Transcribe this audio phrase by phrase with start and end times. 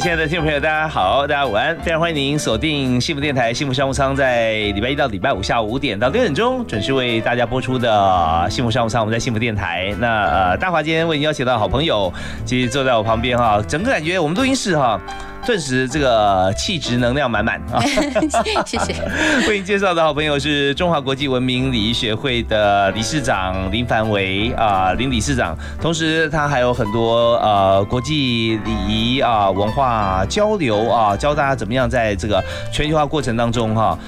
[0.00, 9.02] 亲爱的听众朋友，大家好，大家午安，非常欢迎您锁定幸福电台幸福商务舱，在礼拜一到礼拜五下午五点到六点钟准时为大家播出的幸福商务舱。
[9.02, 12.10] 我们在幸福电台，那呃，大华今天为您邀请到好朋友，
[12.46, 14.98] 其实坐在我旁边哈，整个感觉我们录音室哈。
[15.46, 17.80] 顿时这个气质能量满满啊！
[18.64, 18.94] 谢谢。
[19.48, 25.56] 为您介绍的好朋友是中华国际文明礼仪学会的理事长林凡维啊，林理事长。
[25.80, 32.42] 同时他还有很多呃国际礼仪啊文化交流啊，教大家怎么样在这个
[32.72, 33.98] 全球化过程当中哈。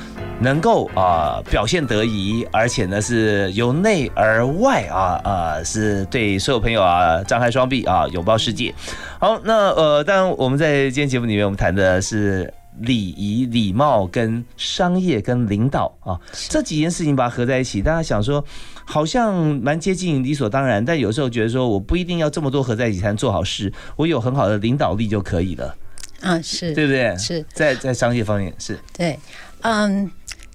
[0.43, 8.75] 能够啊表现得宜，而且呢是由内而外啊啊是对所有朋友啊张开双臂啊拥抱世界。
[9.19, 16.19] 好，那呃当然我们在今天节目里面我们谈的是礼仪、礼貌跟商业跟领导啊
[16.49, 18.45] 这几件事情把它合在一起，大家想说
[18.85, 25.77] 好像蛮接近理所当然，但有时候觉得说我不一定要这么多合在一起才能做好事，我有很好的领导力就可以了。
[26.25, 27.17] 嗯，是对不对？
[27.19, 29.19] 是在在商业方面是对，
[29.63, 30.11] 嗯。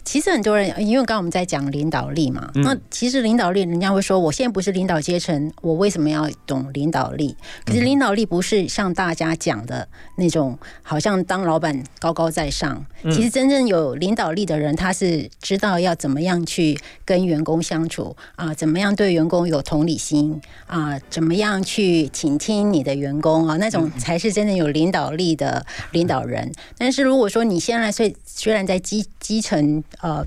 [0.07, 7.35] 其实很多人，因为刚刚我们在讲领导力嘛，那其实领导力，人家会说，我现在不是领导阶层，我为什么要懂领导力？
[7.65, 9.85] 可是领导力不是像大家讲的
[10.15, 12.85] 那种，好像当老板高高在上。
[13.11, 26.49] 其实真正有领导力的人，他是知道要怎么样去跟员工相处啊，怎么样对员工有同理心啊，怎么样去倾听你的员工啊，那种才是真正有领导力的领导人。
[26.77, 30.25] 但是如果说你现在虽虽然在基基层，呃，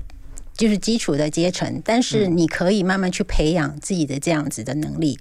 [0.53, 5.17] 就是基础的阶层，但是你可以慢慢去培养自己的这样子的能力。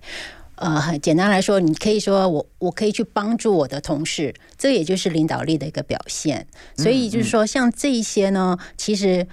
[0.56, 6.47] 呃，简单来说，你可以说我我可以去帮助我的同事，这也就是领导力的一个表现。
[6.77, 9.27] 所以就是说，像这一些呢，其实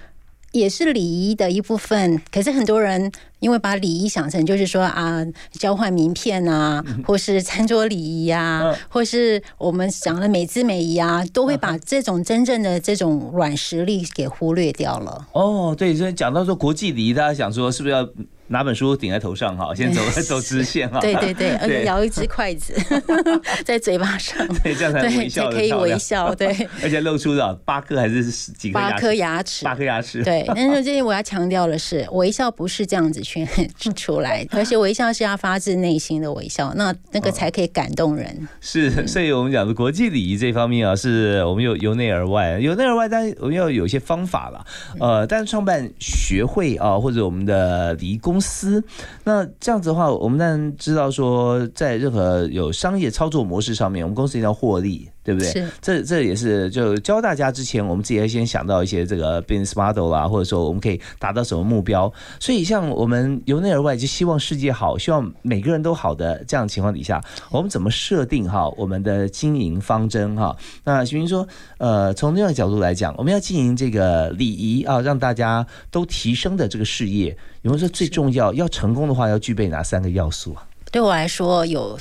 [0.52, 2.20] 也是礼仪的一部分。
[2.30, 3.10] 可是很多人。
[3.40, 15.28] 因为把礼仪想成就是说啊，交换名片啊，或是餐桌礼仪啊，或是我们讲的美姿美仪啊，都会把这种真正的这种软实力给忽略掉了。
[15.30, 18.08] 哦，对，所以讲到说国际礼仪，大家想说是不是要
[18.48, 20.98] 拿本书顶在头上哈， 先走走直线哈？
[21.00, 22.74] 对对对，而且摇一只筷子
[23.64, 26.48] 在嘴巴上，对，这样才微笑，可以微笑，对，
[26.82, 29.64] 而且露出了八颗还是几颗八颗牙齿？
[29.64, 30.24] 八颗牙齿。
[30.24, 33.18] 对，但是这里我要强调的是，微笑不是这样子。
[33.94, 38.48] 出来，而且微笑是要发自内心的微笑，那那个才可以感动人。
[38.60, 44.64] 是，所以我们讲的国际礼仪这方面啊，是我们有由内而外，由内而外，但我们要有一些方法了。
[44.98, 48.84] 呃，但是创办学会啊，或者我们的礼仪公公司，
[49.24, 55.10] 那这样子的话，我们当然知道说，在任何有商业操作模式上面，我们公司一定要获利。
[55.28, 55.50] 对不对？
[55.52, 62.10] 是，这这也是就教大家之前，我们自己要先想到一些这个 business model 啦，或者说我们可以达到什么目标。
[62.40, 70.56] 所以像我们由内而外就希望世界好，希望每个人都好的这样情况底下，我们怎么设定哈我们的经营方针哈？
[70.84, 71.46] 那徐明说，
[71.76, 78.54] 呃，从另外角度来讲，我们要经营这个礼仪啊，让大家都提升的这个事业，有没有说最重要？
[78.54, 80.66] 要成功的话，要具备哪三个要素啊？
[80.90, 81.98] 对我来说有。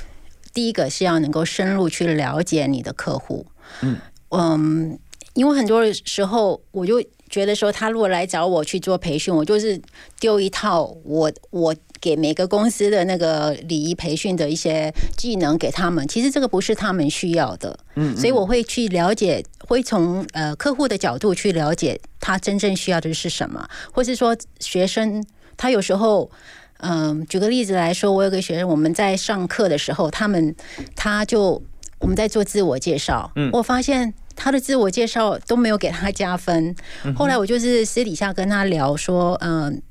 [0.58, 3.46] 第一个是要能够深入去了解你的客户，
[3.84, 3.96] 嗯。
[4.30, 4.98] 嗯，
[5.36, 9.80] 因为很多时候我就觉得说，他如果来找我去做培训，我就是
[10.20, 25.24] 丢一套我我给每个公司的那个礼仪培训的一些技能给他们，其实这个不是他们需要的，嗯，所以我会去了解，会从呃客户的角度去了解他真正需要的是什么，或是说学生
[25.56, 26.32] 他有时候。
[26.80, 30.56] 嗯，举个例子来说，我有个学生，我们在上课的时候，他们
[30.96, 31.62] 他就
[32.00, 36.76] 我们在做自我介绍，嗯，我发现他的自我介绍都没有给他加分。
[37.16, 39.82] 后来我就是私底下跟他聊说，嗯，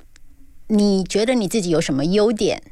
[0.68, 2.62] 你觉得你自己有什么优点？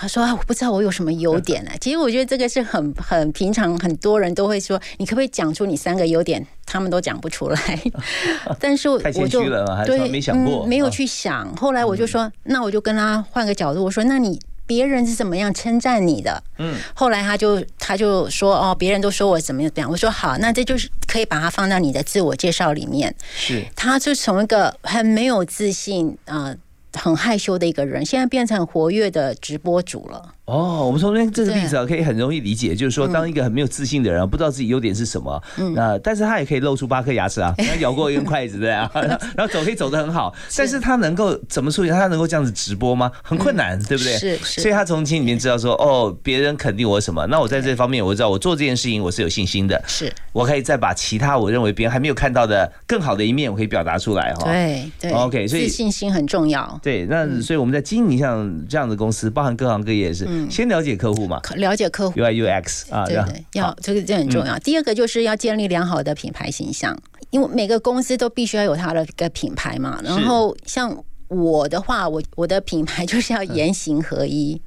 [0.00, 1.70] 他说：“啊，我不知道我有什么优 点呢。
[1.78, 6.44] 其实我觉得这个是很很平常，很多人都会说，你可不可以讲出你三个优点？
[6.64, 7.80] 他们都讲不出来。
[8.58, 8.98] 但是我
[9.28, 9.44] 就
[9.84, 11.54] 对没想过，没有去想。
[11.56, 16.42] 后来我就说，那我就跟他换个角度，我说，那你别人是怎么样称赞你的？
[16.58, 16.76] 嗯。
[16.94, 19.90] 后来他就他就说，哦，别人都说我怎么样怎么样。
[19.90, 23.14] 我说好，那这就是可以把它放到你的自我介绍里面。
[23.34, 23.64] 是。
[23.76, 26.54] 他就从一个很没有自信啊。
[26.94, 30.34] 很害羞的一个人，现在变成活跃的直播主了。
[30.50, 35.40] 哦，我们从这这个例子啊，可以很容易理解，就是说，当一个很没有自信的人，不知道自己优点是什么，
[35.74, 41.90] 那但是他也可以露出八颗牙齿啊， 他咬过一根筷子对啊， 然后走可以走得很好，但是他能够怎么处理？
[41.90, 43.12] 他能够这样子直播吗？
[43.22, 44.12] 很困难，对不对？
[44.18, 44.60] 是是。
[44.60, 54.44] 所以他从心里面知道说，哦，别人肯定我什么，那我在这方面我知道我做这件事情我是有信心的，是我可以再把其他我认为别人还没有看到的更好的一面，我可以表达出来哈。
[54.44, 55.10] 对对。
[55.12, 56.78] OK，所以自信心很重要。
[56.82, 61.40] 对，那所以我们在经营像这样的公司，包含各行各业是先了解客户嘛。
[61.56, 64.56] 了解客户，UI UX 啊，对对，要这个这很重要。
[64.60, 66.96] 第二个就是要建立良好的品牌形象，
[67.30, 70.00] 因为每个公司都必须要有它的一个品牌嘛。
[70.04, 70.96] 然后像
[71.28, 74.60] 我的话，我我的品牌就是要言行合一，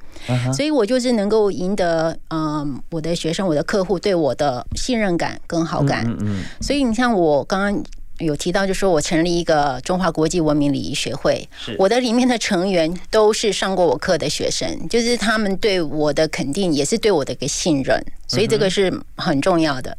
[0.53, 6.05] 所以我就是能够赢得嗯我的学生、我的客户对我的信任感跟好感。
[6.07, 7.83] 嗯嗯，所以你像我刚刚。
[8.19, 19.97] 有提到，就说我成立一个中华国际文明礼仪学会，我的里面的成员都是上过我课的学生，就是他们对我的肯定，也是对我的一个信任，所以这个是很重要的。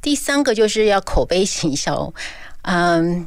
[0.00, 2.12] 第三个就是要口碑行销，
[2.62, 3.26] 嗯。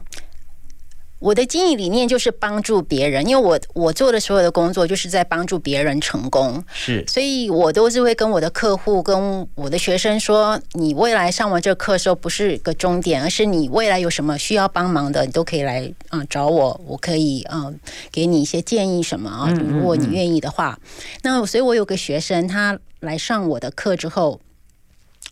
[1.21, 17.71] 我的经营理念就是帮助别人，因为我我做的所有的工作就是在帮助别人成功，是，所以我都是会跟我的客户、跟我的学生说，你未来上完这课的时候不是个终点，而是你未来有什么需要帮忙的，你都可以来啊找我，我可以啊
[18.11, 20.79] 给你一些建议什么啊，如果你愿意的话。
[21.21, 24.41] 那所以，我有个学生，他来上我的课之后。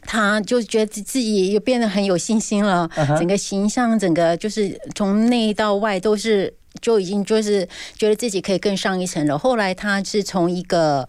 [0.02, 6.52] 他就觉得自己又变得很有信心了，整个形象，整个就是从内到外都是
[6.82, 9.38] 就已经就是觉得自己可以更上一层楼。
[9.38, 11.08] 后来他是从一个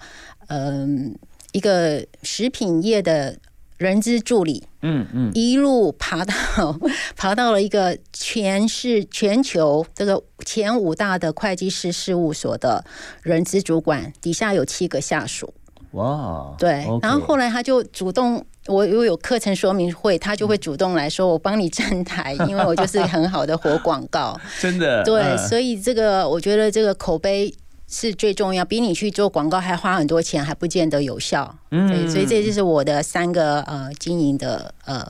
[0.49, 1.17] 嗯
[1.53, 3.39] 一个食品业的
[3.79, 6.35] 人资助理，嗯嗯，一路爬到
[7.17, 12.85] 爬到了一个全市全球这个前五大的会计师事务所的
[13.23, 15.55] 人资主管，底下有七个下属。
[15.93, 18.45] 哇，对，然后后来他就主动。
[18.67, 25.03] 我如果有课程说明会，他就会主动来说我帮你站台， 因为我就是很好的活广告，真的。
[25.05, 27.53] 对，所以这个我觉得这个口碑。
[27.93, 31.53] 是最重要，比你去做广告还花很多钱，还不见得有效。
[31.73, 35.05] 嗯，所以这就是我的三个呃经营的呃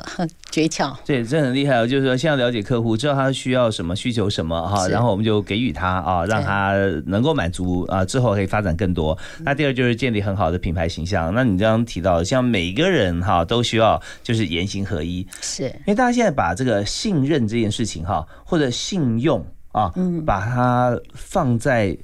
[0.50, 0.96] 诀窍。
[1.04, 6.72] 对，这很厉害哦，就是说先要了解客户，知道他需要什么、需求什么哈，然后我们就给予他啊，让他
[7.04, 9.16] 能够满足啊，之后可以发展更多。
[9.40, 11.34] 那第二就是建立很好的品牌形象。
[11.34, 21.94] 那你刚刚提到，像每一个人哈都需要就是言行合一，是因为大家现在把这个信任这件事情哈，或者信用啊，嗯，把它放在。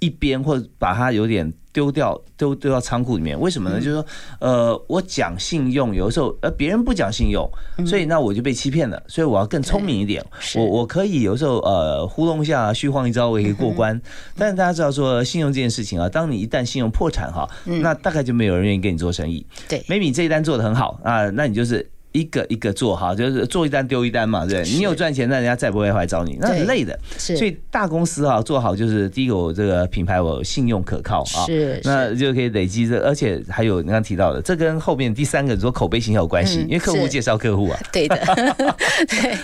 [0.00, 3.80] 一边或者把它有点丢掉，丢丢到仓库里面，为什么呢？
[3.80, 4.06] 就是说，
[4.40, 7.48] 呃，我讲信用，有的时候呃别人不讲信用，
[7.86, 14.00] 所以那我就被欺骗了，所以我要更聪明一点，我我可以有时候呃糊弄一下，虚晃一招，我也可以过关。
[14.36, 19.46] 但是大家知道说信用这件事情啊，当你一旦信用破产哈，那大概就没有人愿意跟你做生意。
[19.68, 21.90] 对，maybe 这一单做的很好啊，那你就是。
[22.16, 24.62] 一个一个做哈，就是做一单丢一单嘛，对。
[24.62, 26.98] 你有赚钱，那人家再不会来找你，那很累的。
[27.18, 38.16] 所以大公司哈做好就是第一个，我这个品牌我信用可靠啊，是，那就可以累积这，而且还有你刚提到的，这跟后面第三个说口碑形象有关系，因为客户介绍客户啊， 对的，
[39.10, 39.36] 对。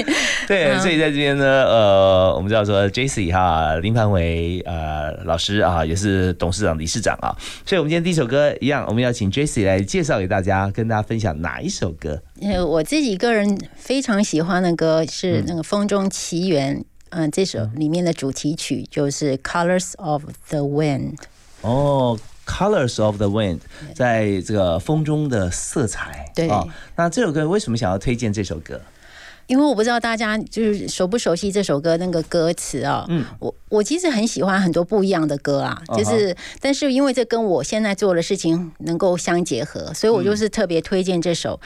[0.48, 7.34] 对，所以在这边呢，呃，我们知道说 J C 哈林凡伟呃老师啊，也是董事长、理事长啊，
[7.64, 12.20] 所以我们今天第一首歌一样，我们要请 J C 来介绍给大家，跟大家分享哪一首歌。
[12.66, 16.78] 我自己个人非常喜欢的歌是那个《风中奇缘》，
[17.10, 21.16] 嗯，这首里面的主题曲就是《Colors of the Wind》。
[21.62, 22.18] 哦，
[22.50, 23.58] 《Colors of the Wind》
[23.94, 26.30] 在这个风中的色彩。
[26.34, 26.48] 对，
[26.96, 28.80] 那这首歌为什么想要推荐这首歌？
[29.48, 33.04] 因为我不知道大家就是熟不熟悉这首歌那个歌词啊。
[33.08, 41.60] 嗯，我我其实很喜欢很多不一样的歌啊，就是但是因为这跟我现在做的事情能够相结合，所以我就是特别推荐这首。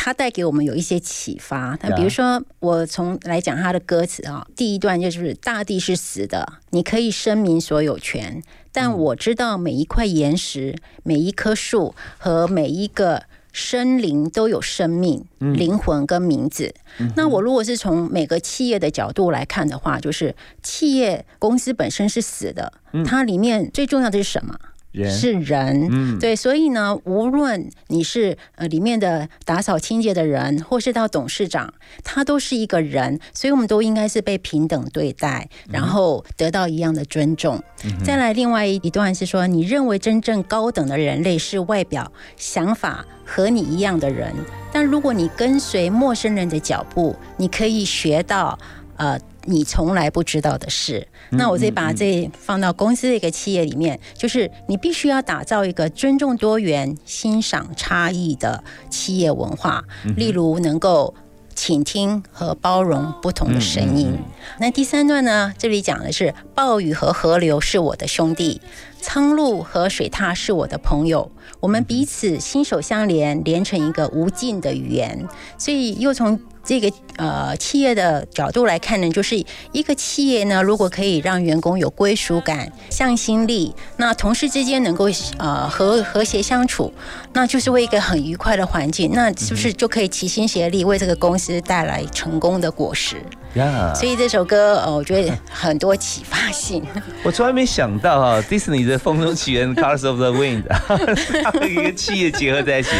[0.00, 1.76] 它带给我们有一些启发。
[1.82, 8.40] 那比如说，我从来讲他的歌词啊，第一段就是“大地是死的，你可以声明所有权，
[8.70, 16.72] 但我知道每一块岩石、每一棵树和每一个。”生灵都有生命、灵魂跟名字。
[17.16, 22.72] 那我如果是从每个企业的角度来看的话，就是企业公司本身是死的，
[23.04, 24.54] 它里面最重要的是什么？
[24.94, 37.62] 是人，嗯，对，所以呢，无论你是呃里面的打扫清洁的人，或是到董事长，他都是一个人，所以我们都应该是被平等对待，然后得到一样的尊重。
[38.04, 44.34] 再来，另外一段是说，你认为真正高等的人类是外表、想法和你一样的人，
[44.72, 48.58] 但如果你跟随陌生人的脚步，你可以学到
[48.96, 49.18] 呃。
[49.48, 51.08] 你从来不知道的事。
[51.30, 59.82] 那我再把这放到公司的一个企业里面，就是你必须要打造一个尊重多元、欣赏差异的企业文化，
[60.16, 61.14] 例如能够。
[61.58, 64.16] 倾听和包容不同的声音。
[64.60, 65.52] 那第三段呢？
[65.58, 68.60] 这里讲的是暴雨和河流是我的兄弟，
[69.00, 75.26] 苍鹭和水獭是我的朋友，我们彼此心手相连，连成一个无尽的语言。
[75.58, 76.38] 所以又从。
[76.64, 86.92] 这个呃，企业的角度来看呢，就是一个企业呢，如果可以让员工有归属感、向心力，那同事之间能够呃和和谐相处，
[87.32, 93.16] 那就是为一个很愉快的环境，那是不是就可以齐心协力为这个公司带来成功的果实？
[93.54, 96.84] 呀，所以这首歌呃，我觉得很多启发性。
[97.24, 100.62] 我从来没想到哈，迪士尼的《风中起源》（Colors of the Wind）
[101.58, 102.90] 跟一个企业结合在一起。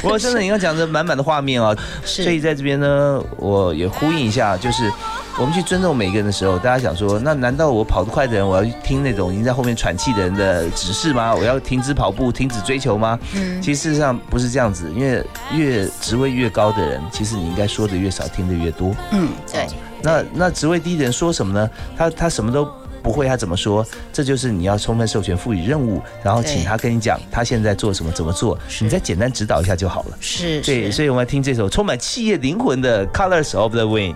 [0.00, 3.15] 不过真的，你刚讲的满满的画面啊，所以在这边呢。
[3.36, 4.90] 我也呼应一下，就是
[5.38, 11.34] 我们去尊重每个人的时候，大家想说，那难道我跑得快的人，我要听那种已经在后面喘气的人的指示吗？
[11.36, 13.18] 我要停止跑步，停止追求吗？
[13.34, 18.94] 嗯，其实事实上不是这样子，因为越职位越高的人，其实你应该说的越少，听的越多。
[19.12, 19.66] 嗯，对。
[20.02, 21.68] 那那职位低的人说什么呢？
[21.96, 22.68] 他他什么都
[23.06, 23.86] 不会，他怎么说？
[24.12, 30.18] 这就是你要充分授权、赋予任务，然后请他跟你讲他现在做什么、怎么做，你再简单指导一下就好了。
[30.18, 34.14] 是，对，所以我们要听这首充满企业灵魂的《Colors of the Wind》。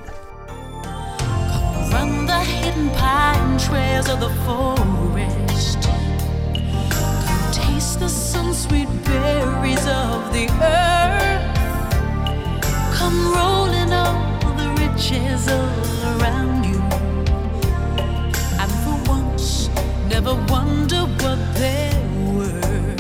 [20.23, 22.97] Never wonder what they're worth.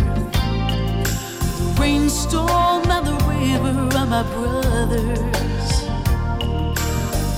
[1.58, 5.70] The rainstorm and the river are my brothers.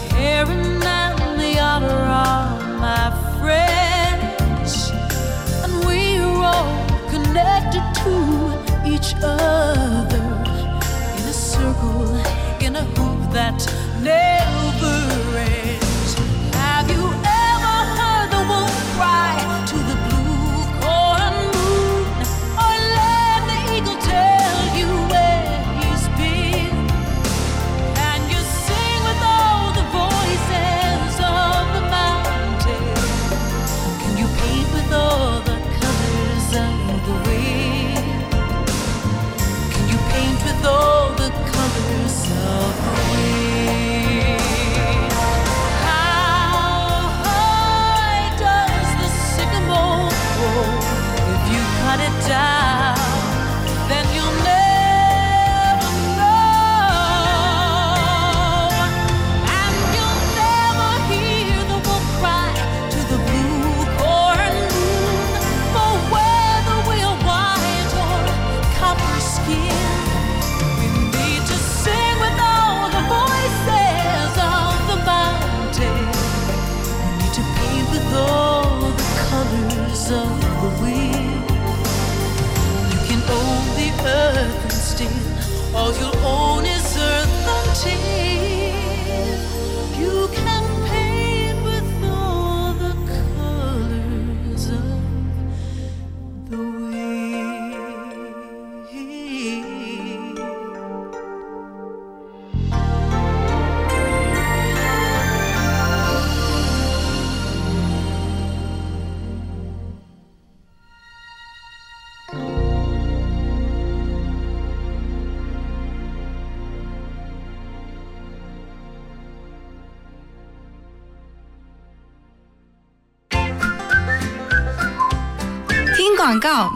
[0.00, 3.10] The Heron and the otter are my
[3.40, 4.92] friends.
[5.64, 8.14] And we're all connected to
[8.86, 10.22] each other
[11.18, 12.14] in a circle,
[12.60, 13.58] in a hoop that
[14.00, 15.71] never ends.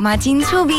[0.07, 0.73] 马金粗逼。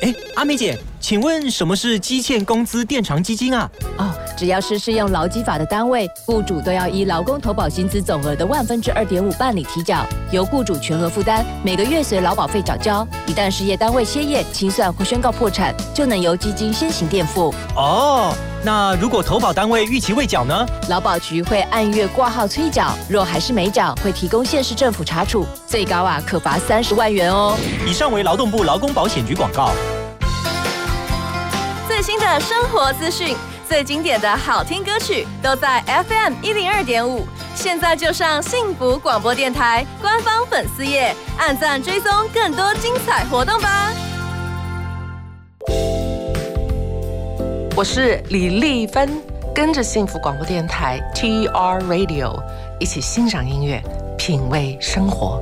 [0.00, 3.70] 哎，阿美姐，请问什么是基欠工资垫偿基金啊？
[3.96, 13.06] 哦，只要是适用劳基法的单位，雇主都要依劳工投保薪资总额的万分之二点五办理提缴，由雇主全额负担，每个月随劳保费缴交。
[13.28, 17.54] 一旦事业单位歇业、清算或宣告破产，就能由基金先行垫付。
[17.76, 18.34] 哦。
[18.64, 20.64] 那如果投保单位逾期未缴呢？
[20.88, 27.56] 劳保局会按月挂号催缴，若还是没缴，会提供县市政府查处，最高啊可罚三十万元哦。
[27.84, 29.72] 以上为劳动部劳工保险局广告。
[31.88, 33.36] 最新的生活资讯，
[33.68, 37.26] 最经典的好听歌曲，都在 FM 一零二点五。
[37.56, 43.90] 现在就上幸福广播电台官方粉丝页，按赞追踪更多精彩活动吧。
[47.82, 49.10] 我是李丽芬，
[49.52, 52.32] 跟着幸福广播电台 TR Radio
[52.78, 53.82] 一起欣赏音乐，
[54.16, 55.40] 品味生活。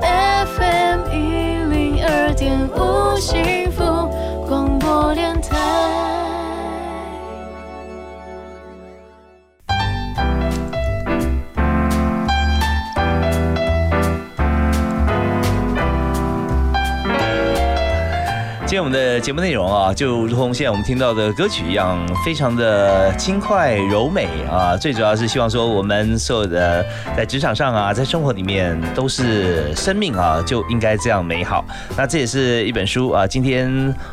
[0.00, 3.82] FM 一零二点五幸福
[4.46, 5.85] 广播电台。
[18.76, 24.76] 今天我们的节目内容啊，就如同现在我们听到的歌曲一样，非常的轻快柔美啊。
[24.76, 26.84] 最主要是希望说，我们所有的
[27.16, 31.64] 在职场上啊，在生活里面都是生命啊，就应该这样美好。
[31.96, 33.26] 那这也是一本书啊。
[33.26, 33.66] 今天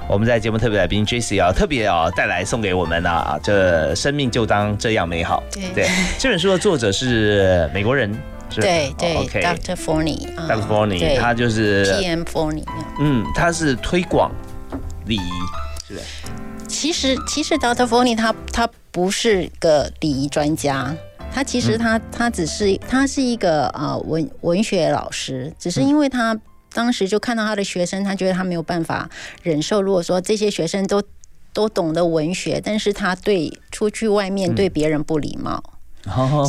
[0.08, 5.43] 我们在节目特别来宾 J C 啊，特别啊带来送给我们啊，这生命就当这样美好。
[5.75, 8.17] 对这本书的作者是美国人。
[8.50, 9.41] 是对对哦，OK。
[9.41, 9.75] ，Dr.
[9.75, 10.67] Forney 啊 Dr.
[10.67, 12.74] Forney，他就是 PM Forney 啊。
[13.00, 14.32] 嗯，他是推广
[15.05, 16.01] 礼仪，是的。
[16.67, 17.86] 其实其实 Dr.
[17.86, 20.95] Forney 他他不是个礼仪专家，
[21.31, 26.39] 他其实他、他只是他是一个呃文文学老师，只是因为他
[26.74, 29.10] 当时就看到他的学生，他觉得他没有办法
[29.43, 31.03] 忍受，如果说这些学生都
[31.51, 35.63] 都懂得文学，但是他对出去外面对别人不礼貌。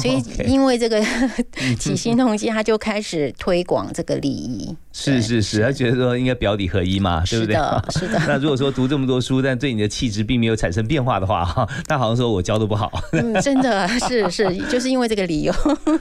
[0.00, 1.00] 所以因为这个
[1.78, 4.76] 起心动机，他就开始推广这个礼仪。
[4.96, 7.54] 是是是，他觉得说应该表里合一嘛，对不对？
[7.54, 8.22] 是的， 是的。
[8.28, 12.92] 那如果说读这么多书，但对你的气质并没有产生变化的话，哈， 那好像说我教的不好。
[13.10, 15.52] 嗯，真的是是， 就是因为这个理由。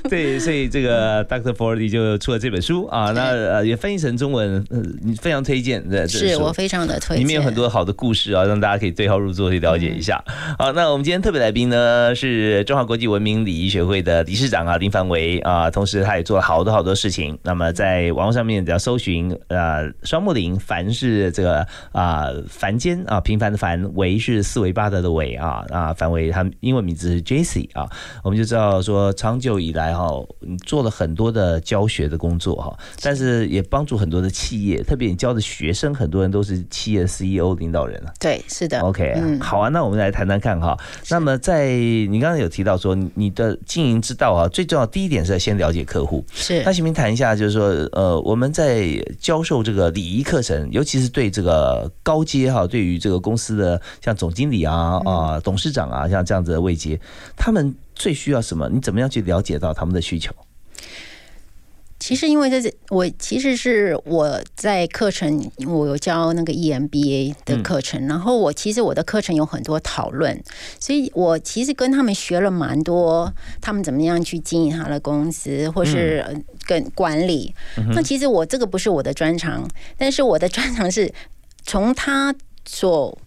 [0.07, 4.79] 对，所以这个 Doctor Fordy 就出了这本书啊，那呃也翻译成中文，呃，
[5.19, 10.23] 非常推荐的，是我非常的推荐，里面有很多好的故事啊，让大家可以对号入座去了解一下。
[10.59, 17.35] 好，那我们今天特别来宾呢是中华国际文明礼仪学会的理事长啊林凡维啊，同时他也做了好多好多事情。
[17.41, 27.69] 那么在网络上面只要搜寻呃双木林，凡是这个啊凡间啊平凡的凡，维是四维八德的维啊啊凡维他英文名字是 J.C.
[27.71, 27.89] 啊，
[28.23, 30.09] 我们就知道说长久以来哈，
[30.41, 38.11] 你做了很多的教学的工作哈，但是也帮助很多的企业，特别你教的学生，很多人都是企业 CEO 领导人啊。
[38.19, 38.81] 对，是的。
[38.81, 40.77] OK，、嗯好啊，那我们来谈谈看哈。
[41.09, 46.25] 那么在你刚刚有提到说你你的经营之道啊，最重要第一点是要先了解客户。
[46.33, 48.72] 是那行不行谈一下，就是说呃我们在
[49.19, 56.99] 教授这个礼仪课程，尤其是对这个高阶哈，对于这个公司的像总经理啊啊、董事长啊，像这样子的位阶，
[57.35, 58.69] 他们最需要什么？
[58.69, 60.33] 你怎么样去了解到他们的需求？
[62.03, 70.37] 其实因为这是我其实是我在课程，我有教那个 E EMBA 的课程，然后我其实我的课程有很多讨论，
[70.81, 76.35] 所以我其实跟他们学了蛮多，他们怎么样去经营他的公司，或是呃
[76.65, 77.55] 跟管理。
[77.95, 79.65] 那其实我这个不是我的专长，
[79.97, 81.09] 但是我的专长是
[81.63, 82.35] 从他
[82.65, 83.17] 所。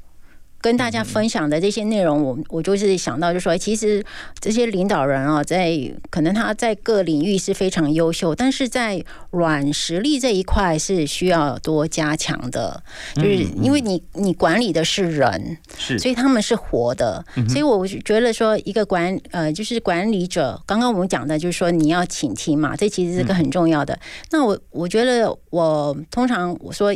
[0.61, 4.05] 跟大家分享的这些内容，我我就是想到，就说，其实
[4.41, 5.79] 这些领导人啊，在
[6.11, 12.83] 可能他在各领域是非常优秀，但是在软实力这一块是需要多加强的，
[13.15, 15.99] 就是因为你你管理的是人，是。
[15.99, 23.99] 所以他们是活的，所以我觉得说一个管呃就是管理者，刚刚我们讲的就是说你要倾听嘛，这其实是个很重要的。
[24.31, 26.93] 那我我觉得我通常我说。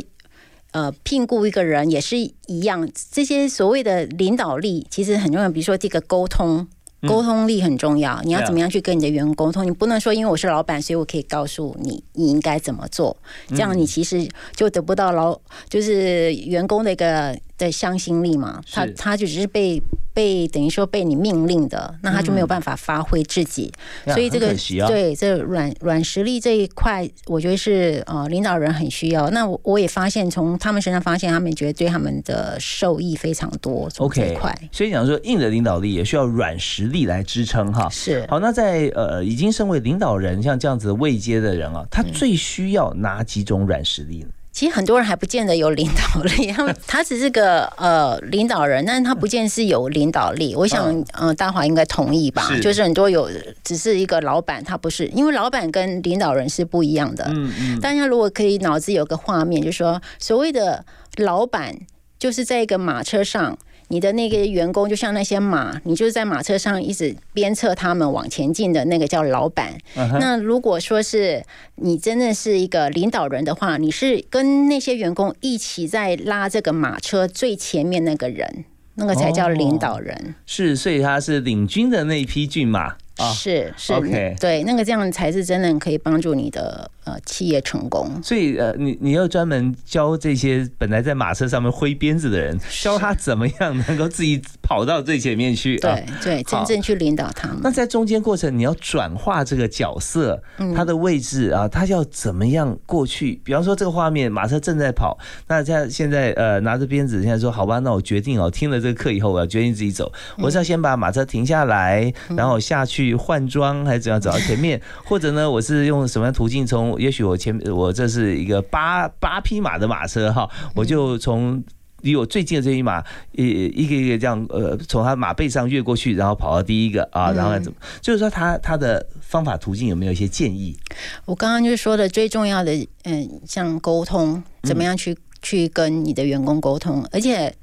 [0.71, 5.49] 呃，聘雇一个人也是一样，这些所谓的领导力其实很重要。
[5.49, 6.65] 比如说这个沟通，
[7.07, 8.21] 沟通力很重要。
[8.23, 9.65] 你要怎么样去跟你的员工沟通？
[9.65, 13.17] 你不能说因为我是老板，所以我可以告诉你你应该怎么做，
[13.49, 18.61] 这样你其实就得不到老就是员工的一个的向心力嘛。
[18.71, 19.81] 他他就只是被
[20.13, 23.71] 被等于说被你命令的，那他就没有办法发挥自己。
[24.05, 24.53] 呀所以这个
[24.87, 29.29] 对这软软实力这一块，我觉得是呃领导人很需要。
[29.29, 33.89] 那我我也发现从他们身上发现，他们觉得对他们的受益非常多。
[33.97, 37.87] OK，块所以讲说硬的领导力也需要软实力来支撑哈。
[37.89, 44.29] 是好，那在呃已经身为领导人，像这样子位阶的人啊，他嗯最需要哪几种软实力呢？
[44.61, 50.53] 其实很多人还不见得有领导力，他们他只是个呃领导人，但是他不见是有领导力。
[50.53, 52.43] 我想，呃，大华应该同意吧？
[52.47, 53.27] 是就是很多有
[53.63, 57.25] 只是一个老板，他不是，因为老板跟领导人是不一样的。
[57.29, 60.85] 嗯嗯，大家如果可以脑子有个画面，就是说所谓的
[61.17, 61.75] 老板，
[62.19, 63.57] 就是在一个马车上。
[63.91, 69.73] 你的那个员工就像那些马，你就是在马车上一直鞭策他们往前进的那个叫老板。
[69.95, 71.43] 那如果说是
[71.75, 78.63] 你真的是一个领导人的话，你是跟那些员工一起在拉这个马车最前面那个人，
[78.95, 80.35] 那个才叫领导人。
[80.45, 83.31] 是，所以他是领军的那匹骏马啊。
[83.33, 88.19] 是是 OK 对，那个这样才是真的可以帮助你的呃企业成功。
[88.23, 95.77] 所以呃，你你要专门教这些本来在马车上面挥鞭子的人，教他怎么样能够自己跑跑到最前面去。
[95.79, 97.57] 啊对对，真正去领导他们。
[97.61, 103.41] 那在中间过程，你要转化这个角色，嗯它的位置啊，他要怎么样过去？
[103.43, 114.81] 比方说这个画面，马车正在跑，那他现在呃拿着鞭子，现在说好吧，那我决定哦，听了这个课以后，我要决定自己走，嗯我是要先把马车停下来，然后下去换装，还是怎样走到前面？
[115.03, 116.97] 或者呢，我是用什么样途径从？
[116.99, 121.61] 也许我前我这是一个八八匹马的马车哈，我就从。
[122.01, 127.77] 离我最近的这匹马，一一个一个这样，呃，从他马背上越过去，然后跑到第一个啊，然后怎么？
[128.01, 130.77] 就是说他他的方法途径有没有一些建议？
[131.25, 137.55] 我刚刚就说的最重要的，嗯，像沟通，怎么样去、去跟你的员工沟通，而且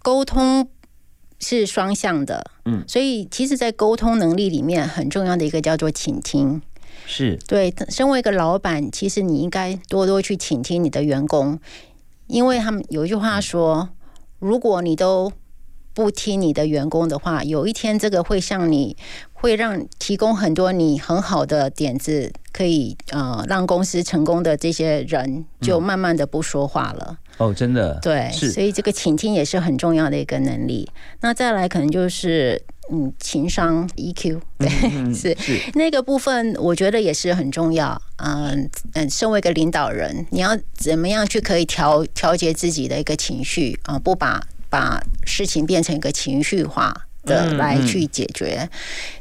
[0.00, 0.68] 沟通
[1.38, 6.62] 是双向的，嗯，所以其实，在沟通能力里面，很重要的一个叫做倾听。
[7.08, 11.60] 是对，身为一个老板，其实你应该多多去倾听你的员工，
[12.26, 13.88] 因为他们有一句话说，
[14.38, 15.32] 如果你都
[15.94, 18.96] 不听你的员工的话，有一天这个会向你
[19.32, 27.18] 会让提供很多你很好的点子，可以呃让公司成功的这些人，就慢慢的不说话了。
[27.38, 30.90] 哦，真的，对，是所以这个倾听也是很重要的一个能力。
[31.20, 38.00] 那再来可能就是嗯情商 EQ，对，嗯是是那个部分，我觉得也是很重要。
[38.16, 48.66] 嗯嗯，身为一个领导人，你要怎么样去可以调调节自己的一个情绪啊、不把把事情变成一个情绪化的来去解决，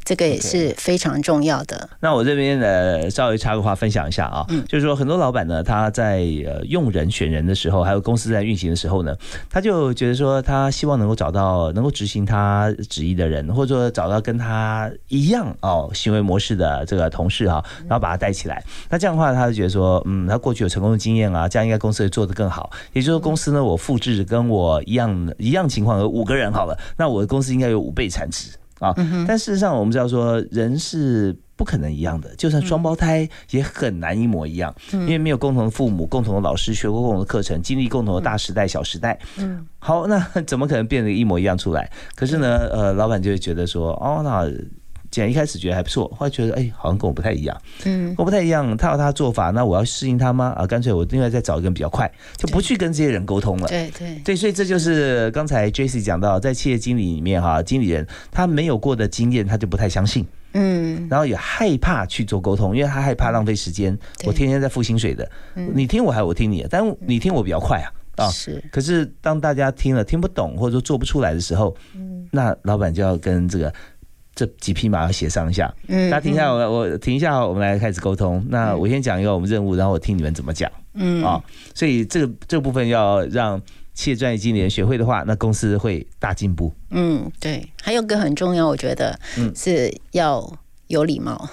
[0.06, 1.90] 这个也是非常重要的。
[2.00, 9.14] 那我这边呢，稍微插个话分享一下啊，嗯就是说很多老板呢，他在呃用人选人的时候，还有公司在运行的时候呢，
[9.50, 18.64] 他就觉得说他希望能够找到能够执行他旨意的人，或者说找到跟他一样哦行为模式的这个同事哈，然后把他带起来。
[18.90, 22.70] 那这样的话，他就觉得说，嗯，他过去有成功的经验啊，这样应该公司会做得更好。
[22.94, 28.50] 也就是说，公司呢，我复制跟我一样一样情况有五个人好了，那我的公司应该有五倍产值。
[28.80, 28.94] 啊，
[29.26, 39.18] 但事实上我们知道说人是不可能一样的，就算双胞胎也很难一模一样，因为没有共同的父母、共同的老师、学过共同的课程、经历共同的大时代、小时代。
[39.38, 41.90] 嗯，好，那 怎么可能变得一模一样出来？
[42.16, 44.85] 可是呢，呃，老板就会觉得说，哦，那既
[45.22, 50.54] 然一开始觉得还不错，后来觉得哎，好像跟我不太一样，嗯，跟我不太一样，他有他的做法，那我要适应他吗？
[50.58, 53.68] 啊，干脆我另外再找一个人比较快，就不去跟这些人沟通了。
[53.68, 54.20] 对对。
[54.24, 63.98] 对，所以这就是刚才 J C 讲到，在企业经理里面哈，经理人他没有过的经验，他就不太相信，嗯，然后也害怕去做沟通，因为他害怕浪费时间。
[64.26, 65.30] 我天天在付薪水的，
[65.74, 67.88] 你听我还我听你的，但你听我比较快啊
[68.26, 68.30] 啊。
[68.30, 68.64] 是。
[68.72, 72.14] 可是当大家听了听不懂或者说做不出来的时候，嗯。
[72.32, 73.72] 那老板就要跟这个
[74.36, 75.74] 这几匹马要协商一下。
[75.88, 78.46] 嗯大家停一下，我我停一下，我们来开始沟通。
[78.50, 80.70] 那我先讲一个我们任务，然后我听你们怎么讲。
[80.94, 81.42] 嗯啊，
[81.74, 83.62] 所以这个这个部分要让
[83.94, 86.74] 企业专业经理人学会的话，那公司会大进步。
[86.90, 90.52] 嗯，对，还有个很重要，我觉得嗯是要
[90.88, 91.50] 有礼貌。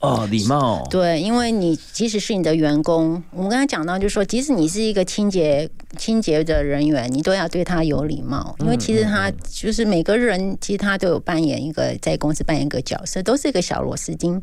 [0.00, 14.42] 哦，礼貌，对，因为你即使是你的员工，我们刚才讲到，就是说，即使你是一个清洁清洁的人员，你都要对他有礼貌，因为其实他就是每个人，其实他都有扮演一个在公司扮演一个角色，都是一个小螺丝钉。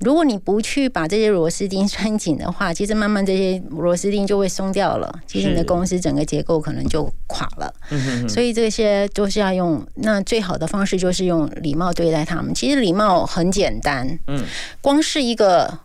[0.00, 7.72] 如果你不去把这些螺丝钉拴紧的话， 其实慢慢这些螺丝钉就会松掉了，其实你的公司整个结构可能就垮了。
[7.90, 12.54] 嗯所以这些都是要用，那最好的方式就是用礼貌对待他们。
[12.54, 14.44] 其实礼貌很简单，嗯，
[14.82, 15.78] 光是一个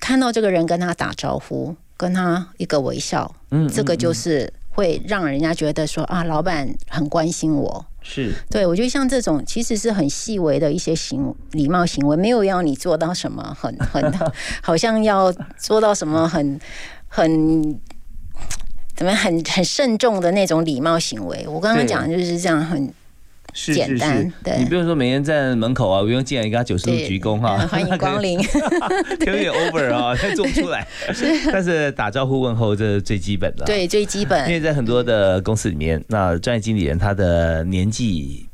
[0.00, 7.84] 看到这个人跟他打招呼，跟他一个微笑，嗯这个就是会让人家觉得说啊，老板很关心我。
[8.02, 14.12] 是对我觉得像这种其实是很细微的一些行礼貌行为，没有要你做到什么很很，
[14.62, 16.60] 好像要做到什么很
[17.08, 17.80] 很。
[18.96, 21.46] 怎么很很慎重的那种礼貌行为？
[21.48, 22.92] 我刚刚讲就是这样很
[23.52, 28.38] 是是是你不用说每天站门口啊，不用进来给他九十度鞠躬哈，呃欢迎光临。
[29.26, 30.86] 有点 over 啊， 他做不出来。
[31.52, 33.64] 但是打招呼问候这是最基本的。。
[33.64, 34.54] 对，最基本因。
[34.54, 38.46] 为在很多的公司里面，那专业经理人他的年纪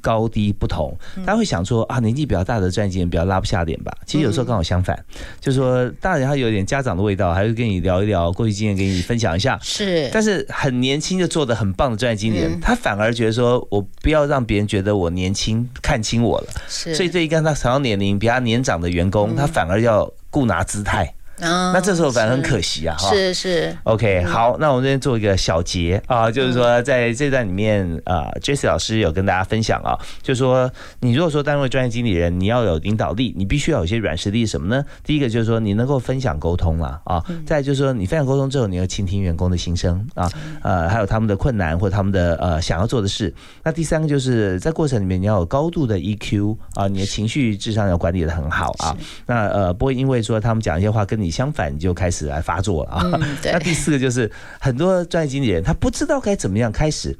[0.00, 3.92] 高低不同，他会想说啊，年纪比较大的专业经理人比较拉不下脸吧。
[4.06, 4.98] 其实有时候刚好相反，
[5.40, 9.58] 就是说大人他有点家长的味道，还会跟你聊一聊过去经验，给你分享一下。
[9.62, 12.60] 是，但是很年轻就做的很棒的专业经理人，嗯。
[12.60, 21.12] 他反而觉得说，我不要让别人觉得我年轻看清我了，是，所以对于跟他同样年龄比他年长的员工，他反而要顾拿姿态。
[21.40, 23.10] 啊那这时候反而很可惜啊，哈。
[23.10, 30.70] 是是，OK，好，那我们这边做一个小结啊，就是说在这段里面，啊，Jesse 老师有跟大家分享啊，就是说
[31.00, 34.84] 你如果说单位专业经理人，你要有领导力，你必须要有一些软实力，什么呢？
[35.04, 40.30] 第一个就是说你能够分享沟通啦，啊，再就是说你分享沟通之后，你要倾听员工的心声啊，
[40.62, 43.32] 呃，还有他们的困难或他们的呃想要做的事。
[43.62, 48.96] 那第三个就是在过程里面你要有高度的 EQ 啊，你的情绪智商要管理的很好啊，
[49.26, 53.02] 那呃不会因为说他们讲一些话跟你相反，你就开始来发作了啊。
[53.04, 57.16] 嗯， 那，第四个就是很多专业经理人他不知道该怎么样开始。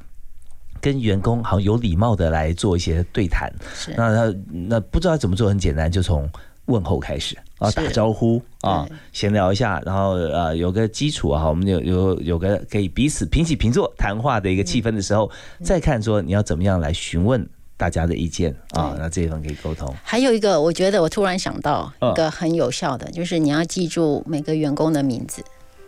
[0.81, 3.51] 跟员工好像有礼貌的来做一些对谈，
[3.97, 6.25] 那他那不知道怎么做，很简单，就从
[6.67, 7.75] 问候开始啊，是。
[7.75, 15.65] 打招呼啊，闲聊一下，然后呃有个基础啊，我们有有有个可以彼此平起平坐谈话的一个气氛的时候，嗯。
[15.65, 17.45] 再看说你要怎么样来询问
[17.79, 19.95] 大家的意见啊，那这一方可以沟通。
[20.03, 22.11] 还有一个，我觉得我突然想到嗯。
[22.11, 25.41] 一个很有效的，就是你要记住每个员工的名字，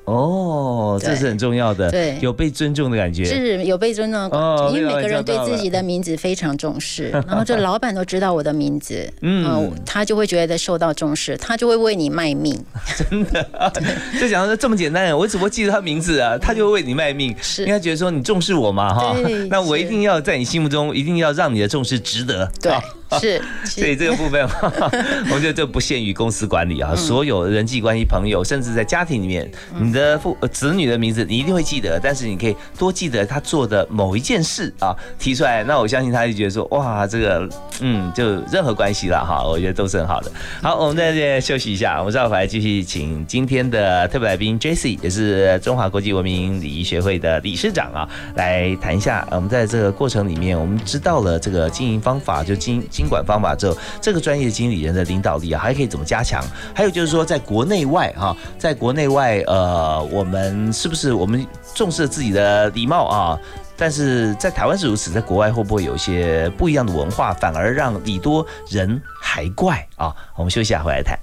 [0.06, 2.18] 哦，这是很重要的，对。
[2.22, 3.24] 有被尊重的感觉。
[3.24, 9.46] 是有被尊重的感哦觉，因为每个人对自己的名字非常重视， 然后这老板都知道我的名字，嗯。
[9.48, 12.60] 嗯，他就会觉得受到重视，他就会为你卖命，
[13.10, 13.48] 真的？
[14.20, 17.62] 就讲说这么简单，我只不过记得他名字啊，他就会为你卖命，是。
[17.62, 19.16] 因为他觉得说你重视我嘛哈。
[19.24, 22.50] 对，那我一定要在你心目中一定要让你的重视值得。
[22.62, 22.72] 对。
[22.72, 22.82] 啊，
[23.20, 24.42] 是，所以这个部分，
[25.32, 37.50] 我觉得这不限于公司管理啊，所有人际关系、朋友，甚至在家庭里面，你的父呃子女的名字你一定会记得，但是你可以多记得他做的某一件事啊，提出来，那我相信他就觉得说，哇，这个
[37.82, 40.32] 嗯，就任何关系了哈，我觉得都是很好的。
[40.62, 49.28] 好，我们在这边休息一下，我们稍后回来继续请今天的特别来宾 Jesse，也是中华国际文明礼仪学会的理事长啊，来谈一下。
[49.30, 56.44] 呃我们在这个过程里面，我们知道了这个经营方法，就经经管方法之后，这个专业经理人的领导力啊，还可以怎么加强？
[56.74, 63.40] 还有就是说，在国内外哈，在国内外，呃，我们是不是我们重视自己的礼貌啊？
[63.78, 70.16] 但是在台湾是如此，在国外会不会有一些不一样的文化，反而让礼多人还怪啊？
[70.36, 71.18] 我们休息下，回来谈。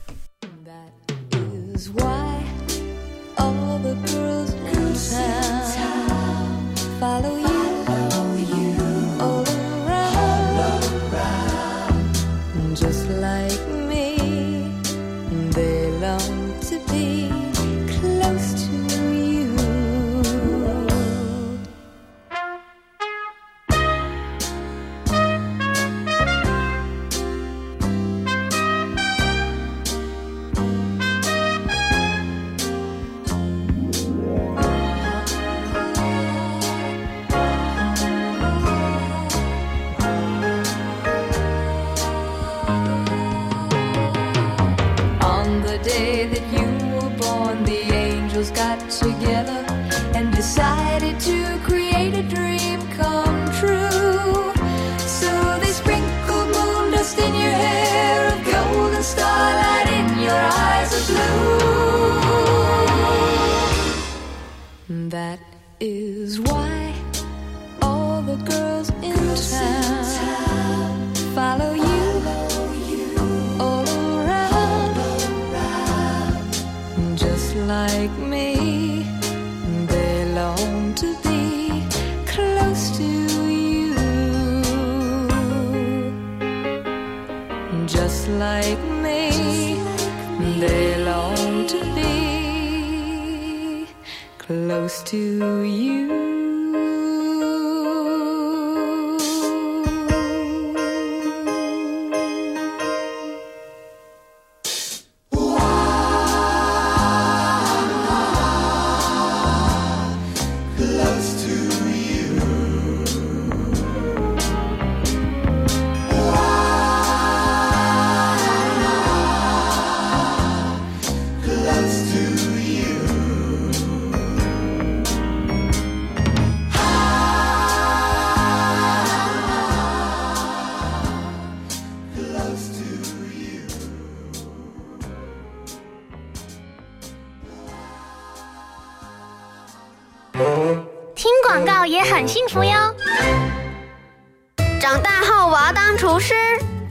[145.28, 146.32] 后我要当厨师，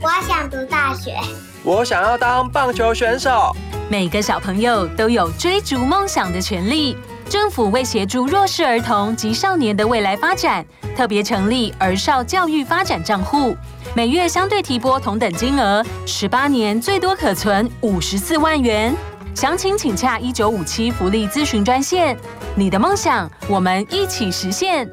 [0.00, 1.16] 我想读大学。
[1.64, 3.54] 我想要当棒球选手。
[3.90, 6.96] 每个小朋友都有追逐梦想的权利。
[7.28, 10.64] 政府为协助弱势儿童及少年的未来发展，
[10.96, 13.56] 特别成立儿少教育发展账户，
[13.92, 18.94] 每月相对提拨同等金额，十八年最多可存五十四万元。
[19.34, 22.16] 详情请洽一九五七福利咨询专线。
[22.54, 24.88] 你的梦想，我们一起实现。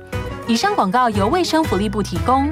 [0.48, 2.52] 以上广告由卫生福利部提供。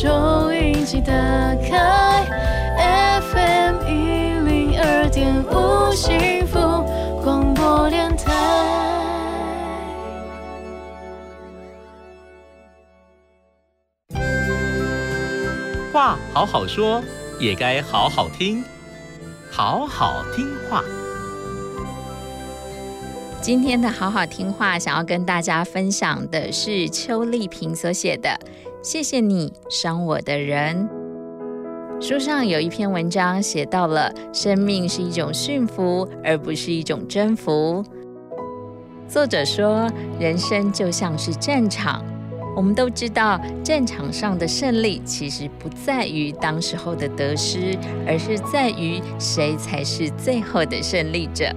[0.00, 1.12] 收音机打
[1.56, 2.24] 开
[3.20, 6.58] ，FM 一零二点五幸福
[7.22, 8.32] 广播电台。
[15.92, 17.02] 话好好说，
[17.38, 18.64] 也该好好听，
[19.50, 20.82] 好好听话。
[23.42, 28.30] 今天的好好听话，想要跟大家分享的是邱丽萍所写的
[28.82, 30.88] 《谢谢你伤我的人》。
[32.02, 37.84] 书上有一篇文章写到了，生命是一种驯服，而不是一种征服。
[39.06, 39.86] 作者说，
[40.18, 42.02] 人生就像是战场，
[42.56, 51.54] 我们都知道，战场上的胜利其实不在于当时候的得失，而是在于谁才是最后的胜利者。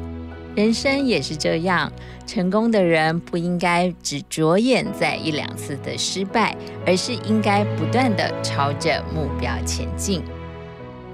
[0.55, 1.91] 人生也是这样，
[2.27, 10.21] 成功的人不应该只着眼在一两次的失败，而是应该不断的朝着目标前进。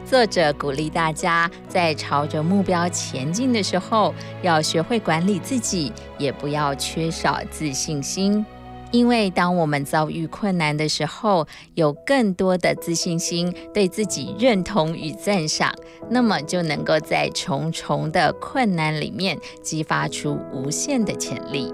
[0.06, 8.46] 作者鼓励大家在朝着目标前进的时候，要学会管理自己，也不要缺少自信心。
[8.92, 15.74] 因为当我们遭遇困难的时候，有更多的自信心，对自己认同与赞赏，
[16.10, 21.72] 那么就能够在重重的困难里面激发出无限的潜力。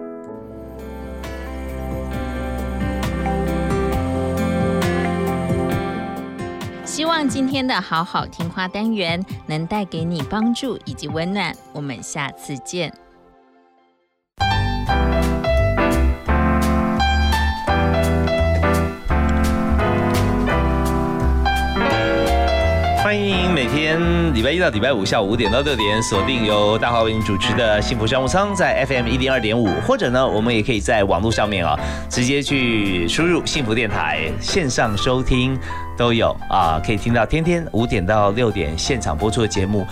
[6.84, 11.54] 希望今天的好好听话单元能带给你帮助以及温暖。
[11.73, 12.93] 我们下次见。
[23.05, 31.75] 欢迎每天礼拜一到礼拜五下午五点到六点锁定由大华为您主持的幸福商务舱，在 FM 一零二点五，或者呢，我们也可以在网络上面啊，
[32.08, 35.58] 直接去输入幸福电台线上收听
[35.97, 39.84] 都有啊，可以听到天天五点到六点现场播出的节目。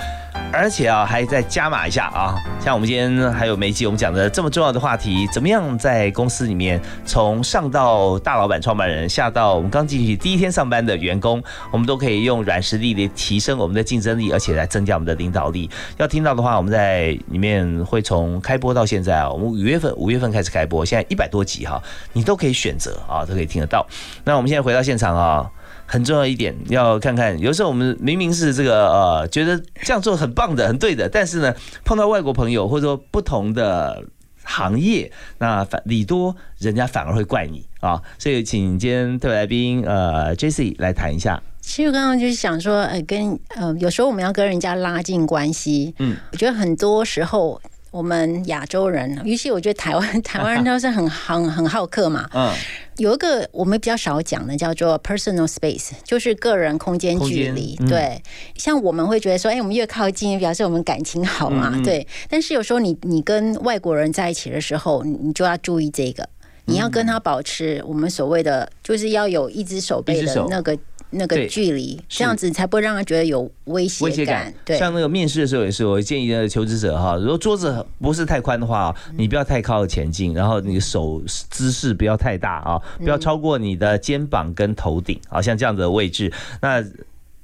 [0.51, 2.35] 而且啊，还再加码一下啊！
[2.59, 15.67] 像我们今天还有每一集我们讲的这么重要的话题，怎么样在公司里面从上到大老板、创办人，下到我们刚进去第一天上班的员工，我们都可以用软实力的提升我们的竞争力，而且来增加我们的领导力。
[15.97, 21.81] 要听到的话，我们在里面会从开播到现在啊，我们五月份五月份开始开播，现在一百多集哈，
[22.13, 23.87] 你都可以选择啊，都可以听得到。
[24.25, 25.49] 那我们现在回到现场啊。
[25.85, 34.01] 很重要一点，要看看，有时候我们明明是这个呃，觉得这样做很棒的、很对的，但是呢，碰到外国朋友或者说不同的
[34.43, 38.01] 行业，那反礼多人家反而会怪你啊。
[38.17, 41.39] 所以请今天特别来宾呃，Jesse 来谈一下。
[41.63, 47.59] 其实刚刚就是想说，呃，跟呃，有时候我们要跟人家拉近关系，嗯，我觉得很多时候。
[47.93, 52.27] 我们亚洲人，尤其我觉得台湾 台湾人都是很很很好客嘛。
[52.33, 52.51] 嗯，
[52.97, 57.77] 有一个我们比较少讲的叫做 personal space，就是个人空间距离。
[57.81, 58.19] 嗯、对，
[58.55, 61.73] 像我们会觉得说，哎、欸，我们越靠近，表示我们感情好嘛。
[61.75, 66.27] 嗯、对，但是有时候你你跟外国人在一起的时候，你就要注意这个，
[66.65, 70.75] 你要跟他保持我们所谓的，就是要有一只手背的那个。
[71.13, 74.53] 那个距离，这样子才不会让他觉得有威胁威胁感。
[74.65, 86.83] 对，像那个面试的时候也是，我建议的求职者哈，如果桌子不是太宽的话，你不要太靠前进，然后你的手姿势不要太大啊，不要超过你的肩膀跟头顶啊，像这样子的位置，那。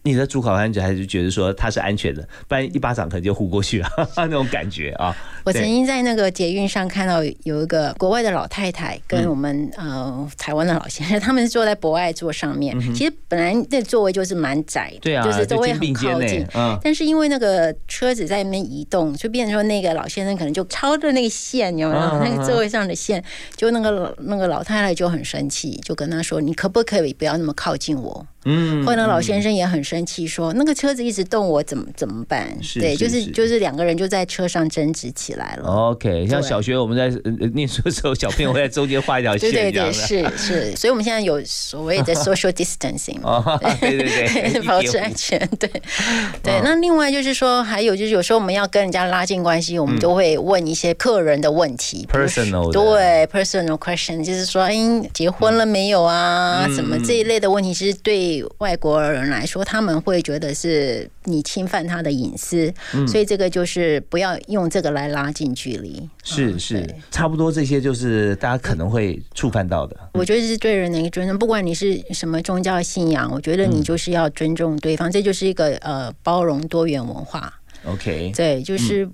[0.03, 5.15] 你的主考官者还是觉得说他是安全的，不然一巴掌可能就呼过去了， 那种感觉啊。
[5.45, 12.77] 我曾经在那个捷运上看到有一个国外的老太太跟我们、嗯、呃台湾的老先生，他们是坐在博爱座上面。
[12.77, 16.45] 嗯、其实本来那座位就是蛮窄的，对啊，就是都会很靠近。
[16.53, 22.01] 嗯、但是因为那个车子在那边移动，就变成说那个老先生可能就超着那个线，有没有？
[22.01, 23.23] 嗯、那个座位上的线，
[23.55, 32.47] 就那个那个老太太就很生气，就跟他说：“你可不可以不要那么靠近我？”嗯后来那个老先生也很生气，说那个车子一直动，我怎么怎么办？
[32.75, 35.69] 对，就是是就是两个人就在车上争执起来了。
[35.69, 37.09] OK，像小学我们在
[37.53, 39.91] 念书的时候，小朋友会在中间画一条线对对对。
[39.93, 45.39] 是是，所以我们现在有所谓的 social distancing，哦，对对对，保持安全。
[45.59, 45.69] 对
[46.41, 54.75] 对哦，那另外就是说，还有就是有时候我们要跟人家拉近关系，我们都会问一些客人的问题 Personal 的对 personal question，就是说，哎，
[55.13, 56.65] 结婚了没有啊？
[56.67, 66.09] 嗯什么这一类的问题，其实对外国人来说，他们会觉得是你侵犯他的隐私，嗯所以这个就是不要用这个来拉近距离。
[66.23, 69.95] 是是，差不多这些就是大家可能会触犯到的。
[70.13, 77.53] 我觉得是对人的一个尊重，不管你是什么宗教信仰，我觉得嗯你就是要尊重对方，这就是一个呃包容多元文化。
[77.85, 79.09] OK，对，就是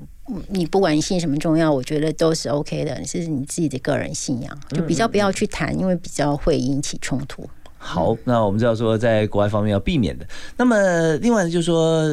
[0.49, 7.47] 你不管你信什么宗教，我觉得都是 OK 的，是你自己的个人信仰，就比较不要去谈，因为比较会引起冲突。
[7.85, 10.25] 好，那我们知道说在国外方面要避免的。
[10.57, 12.03] 那么另外呢就是说，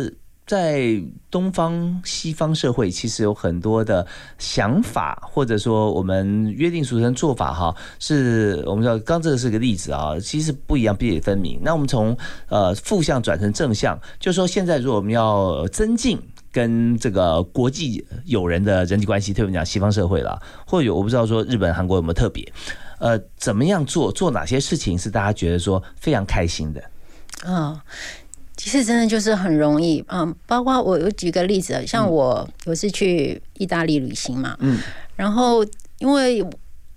[0.46, 4.06] 在东方、西方社会，其实有很多的
[4.36, 11.58] 想法，或者说我们约定俗成做法哈，是我们知道，刚这个是个例子啊，其实不一样，壁垒分明。
[11.62, 12.14] 那我们从
[12.48, 16.18] 呃负向转成正向，就是说现在如果我们要增进。
[16.54, 22.46] 跟这个国际友人的人际关系，特别讲西方社会了，或者我不知道说日本、韩国有没有特别，
[23.02, 26.80] 呃，怎么样做，做哪些事情是大家觉得说非常开心的？
[27.44, 27.76] 嗯，
[28.56, 34.78] 其实真的就是很容易，嗯，包括我有举个例子，像我有次去意大利旅行嘛，嗯，
[35.16, 35.66] 然后
[35.98, 36.44] 因为。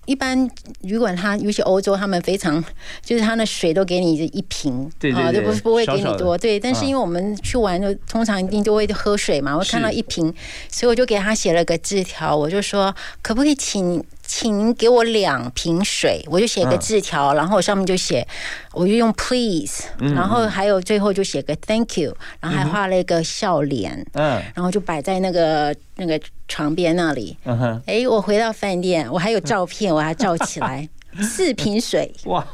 [0.08, 0.48] 一般
[0.82, 2.64] 旅馆它，尤其欧洲，他们非常
[3.04, 6.60] 就是他的水都给你一瓶，啊，对对对就不不会给你多，对。
[6.60, 10.32] 但是啊因为我们去玩就通常一定都会喝水嘛，我看到一瓶，
[10.70, 16.80] 所以我就给他写了个字条，我就说可不可以请请您给我两瓶水，我就写个嗯。
[16.80, 18.28] 字条，然后上面就写，
[18.74, 24.42] 我就用 please，嗯然后还有最后就写个 thank you，然后还画了一个笑脸，嗯。
[24.54, 27.38] 然后就摆在那个那个床边那里。
[27.46, 30.88] 嗯哼，哎，我回到饭店，我还有照片，我还照起来。
[31.22, 32.46] 四瓶水，哇，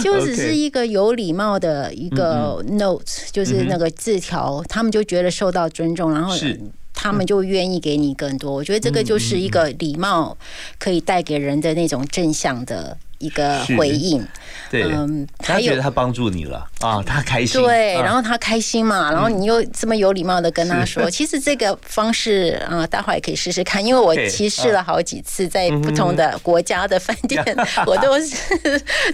[0.00, 6.60] 就只是一个有礼貌的一个嗯 note，就是那个字条，他们就觉得受到尊重，然后是
[6.96, 8.50] 他们就愿意给你更多。
[8.50, 10.36] 我觉得这个就是一个礼貌
[10.78, 14.26] 可以带给人的那种正向的一个回应。
[14.70, 18.02] 对，嗯，他觉得他帮助你了啊，他开心，对，啊。
[18.02, 27.44] 然后他开心嘛，然后你又这么有礼貌的跟他说，其实这个方式啊、呃，待会儿也可以试试看，因为我其实试了好几次，在不同的国家的饭店，
[27.86, 28.36] 我都是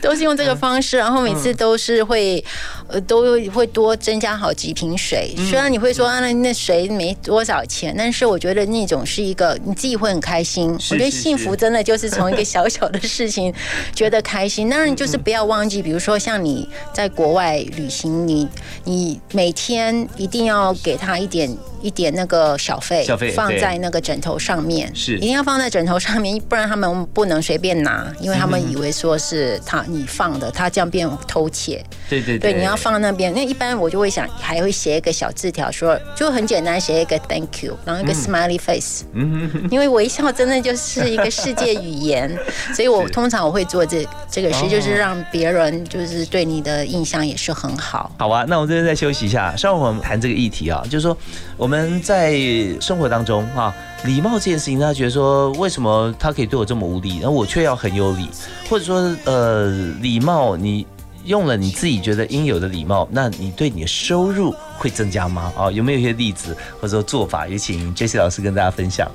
[0.00, 2.44] 都是用这个方式，然后每次都是会
[2.88, 5.34] 呃都会多增加好几瓶水。
[5.48, 10.78] 虽然你会说啊，那那水没多少钱，但是我觉得那种是一个你自己会很开心。
[10.78, 13.52] 是我觉得幸福真的就是从一个小小的事情
[13.94, 14.68] 觉得开心。
[14.70, 18.48] 当然就是不要忘记，比如说像你在国外旅行，你
[18.84, 25.16] 你每天一定要给他一点一点那个小费，小费放在那个枕头上面，是。
[25.16, 31.84] 一定要放在枕头上面，不然他们不能随便拿，因为他们以为说是他你放的，他这样变偷窃。
[32.08, 33.32] 对对对，你要放那边。
[33.34, 38.14] 那一般我就会想，还会写一个小字条，说就很简单，写一个 Thank you，然后一个嗯。
[38.14, 39.50] smiley face，、嗯。
[39.52, 42.38] 哼因为微笑真的就是一个世界语言，
[42.76, 44.68] 所以我通常我会做这这个事，哦。
[44.68, 48.12] 就是让别人就是对你的印象也是很好。
[48.18, 51.16] 好啊，那我们这边再休息一下，稍后我们谈这个议题啊，就是说
[51.57, 52.38] 我们在
[52.78, 53.74] 生活当中啊，
[54.05, 58.28] 礼貌这件事情，大家觉得说为什么他可以对我这么无礼，然后我却要很有礼，
[58.68, 59.68] 或者说呃，
[60.03, 60.86] 礼貌你
[61.24, 65.51] 用了你自己觉得应有的礼貌，那你对你的收入会增加吗？
[65.57, 67.49] 啊，有没有一些例子或者说做法？
[67.49, 69.09] 也请 J C 老师跟大家分享。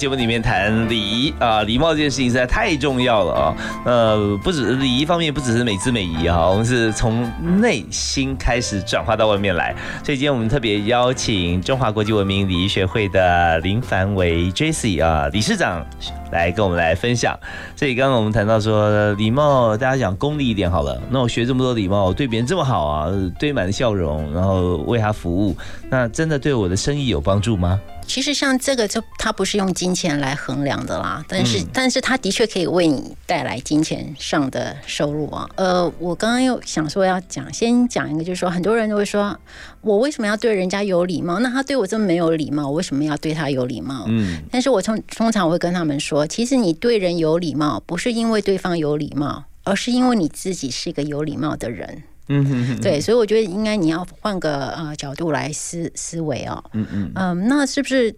[0.00, 3.54] 节目里面谈礼仪啊，礼貌这件事情实在太重要了啊。
[3.84, 7.30] 呃，不止礼仪方面，不只是美姿美仪啊，我们是从
[7.60, 9.76] 内心开始转化到外面来。
[10.02, 14.98] 所以今天我们特别邀请中华国际文明礼仪学会的林凡维 J.C.
[15.00, 15.84] 啊理事长
[16.32, 17.38] 来跟我们来分享。
[17.76, 20.98] 所以刚刚我们谈到说礼貌，大家讲功利一点好了。
[21.10, 25.54] 那我学这么多礼貌，我对别人这么好啊，堆满了笑容，然后为他服务，
[25.90, 27.78] 那真的对我的生意有帮助吗？
[28.10, 35.48] 其实像这个就它不是用金钱来衡量的啦，但是、嗯但是它的确可以为你带来金钱上的收入啊。
[35.54, 39.38] 呃，我刚刚又想说要讲，先讲一个，就是说很多人都会说，
[39.80, 41.38] 我为什么要对人家有礼貌？
[41.38, 44.06] 那他对我这么没有礼貌，我为什么要对他有礼貌？
[44.08, 52.02] 嗯，但是我通通常我会跟他们说，其实你对人有礼貌，不是因为对方有礼貌，而是因为你自己是一个有礼貌的人。
[52.32, 56.62] 嗯哼哼，对，所以我觉得应该你要换个呃角度来思思维哦。
[56.72, 58.14] 嗯嗯嗯，那是不是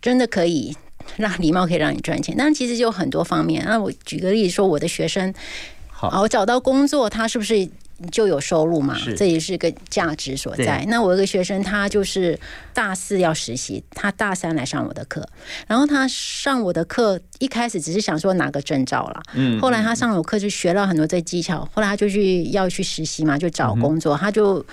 [0.00, 0.76] 真的可以
[1.16, 2.34] 让礼貌可以让你赚钱？
[2.38, 3.64] 但其实就有很多方面。
[3.66, 5.34] 那我举个例子说，我的学生，
[5.90, 7.68] 好，我找到工作，他是不是
[8.10, 8.96] 就有收入嘛？
[9.16, 10.84] 这也是个价值所在。
[10.88, 12.38] 那我有一个学生，他就是
[12.72, 15.28] 大四要实习，他大三来上我的课，
[15.66, 24.64] 然后他上我的课一开始只是想说拿个证照啦，嗯后来他上我课就学了很多这技巧，后来他就去要去实习嘛，就找工作，他就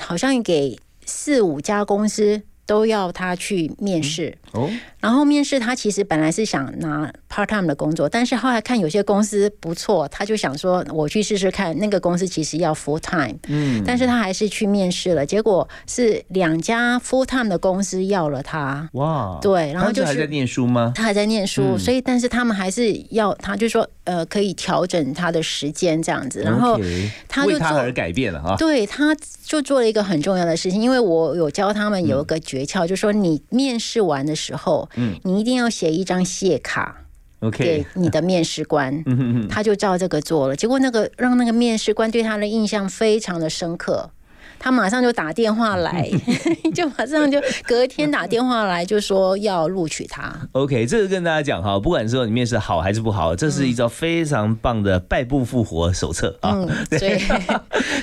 [0.00, 4.36] 好像给四五家公司都要他去面试。
[4.52, 4.68] 哦，
[5.00, 11.76] 然后面试他其实本来是想拿 part time 的工作，但是后来看有些公司不错，他就想说我去试试看。
[11.78, 18.88] 那个公司其实要 full time，嗯但是他还是去面试了，结果是两家 full time 的公司要了他。
[18.94, 20.92] 哇，对然后就是他还在念书吗？
[20.94, 26.80] 他还在念书，嗯所以但是他们还是要他就说呃可以调整他的时间这样子，然后
[27.28, 28.56] 他就做为他而改变了哈。
[28.56, 37.04] 对，他就做了一个很重要的事情，因为我有教他们有一个诀窍，就是说你面试完的时候，嗯你一定要写一张谢卡。
[37.40, 39.04] ，OK，给你的面试官，
[39.48, 40.56] 他就照这个做了。
[40.56, 44.10] 结果那个让那个面试官对他的印象非常的深刻，
[44.58, 46.08] 他马上就打电话来，
[46.74, 50.34] 就马上就隔天打电话来，就说要录取他。
[50.52, 56.52] OK，这个跟大家讲哈，不管说你面试好还是不好，这是一招非常棒的败部复活手册啊。
[56.54, 57.18] 嗯， 所以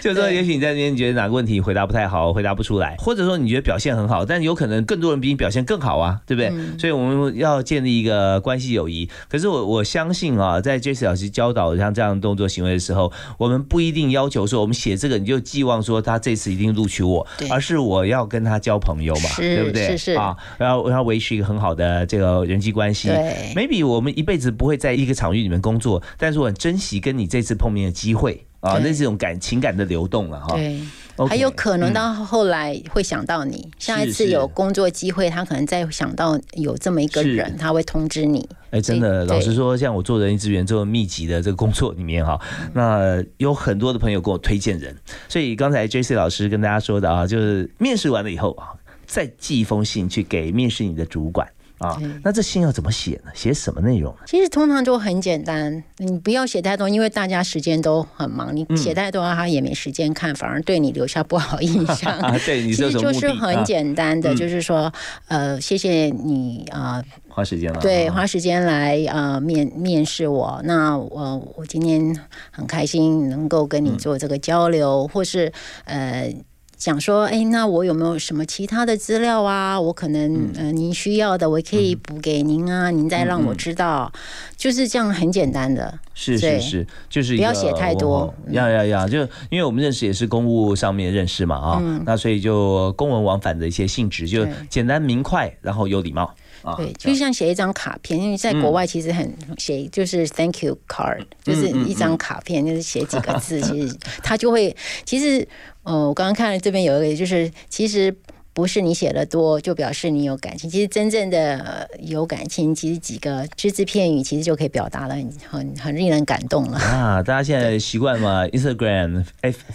[0.01, 6.49] 就是说，也许你在那边觉得哪个问题回答不太好，回答不出来，或者说你觉得表现很好，但有可能更多人比你表现更好啊，对不对？
[6.49, 9.09] 嗯所以我们要建立一个关系友谊。
[9.29, 19.89] 可是我我相信啊，在 Jesse 老师教导像这样的动作行为的时候，我们不一定要求说我们写这个你就寄望说他这次一定录取我，而是我要跟他交朋友嘛，对不对？
[19.89, 23.07] 是是啊，然后要维持一个很好的这个人际关系。
[23.07, 30.55] 对 maybe 我们一辈子不会在一个场域里面工作，但是我很珍惜跟你这次碰面的机会啊，那是一种感情感的流动了哈。
[30.55, 30.79] 对。
[31.27, 38.47] 还有可能嗯到后来会想到你，下一次有工作机会，他可能再想到有这么一个人，他会通知你。
[38.71, 42.39] 哎，真的，老实说，像我做人力资源这么密集的这个工作里面哈，
[42.73, 44.95] 那有很多的朋友给我推荐人，
[45.29, 48.73] 所以刚才 J C 老师跟大家说的啊，就是面试完了以后啊。
[49.07, 51.47] 再寄一封信去给面试你的主管
[51.79, 52.01] 啊。
[52.23, 53.31] 那这信要怎么写呢？
[53.33, 54.19] 写什么内容呢？
[54.25, 62.19] 其实通常就很简单，你不要写太多，因为大家时间都很忙，你写太多他也没时间看，反而对你留下不好印象。
[62.45, 64.91] 对，你其实就是很简单的，嗯就是说，
[65.27, 67.03] 呃，谢谢你啊。
[67.27, 70.61] 花时间了，对，花时间来呃面面试我。
[70.63, 72.17] 那我我今天
[72.49, 75.51] 很开心能够跟你做这个交流，或是
[75.83, 76.33] 呃
[76.77, 79.79] 讲说，哎，那我有没有什么其他的资料啊？
[79.79, 84.11] 我可能呃您需要的，我可以补给您啊，您再让我知道，
[84.57, 85.99] 就是这样很简单的。
[86.13, 89.19] 是是是，就是不要写太多，要要要，就
[89.49, 92.01] 因为我们认识也是公务上面认识嘛啊，嗯。
[92.05, 96.33] 那所以就公文往返的一些性质，就简单明快，然后有礼貌。
[96.61, 105.47] 啊对，就像写一张卡片，因为在国外其实很写就是 thank you card，就是一张卡片，就是写几个字，其实他就会，其实
[105.85, 108.13] 呃，我刚刚看了这边有一个，就是其实。
[108.55, 116.77] 不是你写的多就表示你有感情，其实真正的、呃有感情，其实几个只字片语其实就可以表达了很很很令人感动了。
[116.77, 119.25] 啊，大家现在习惯嘛， Instagram、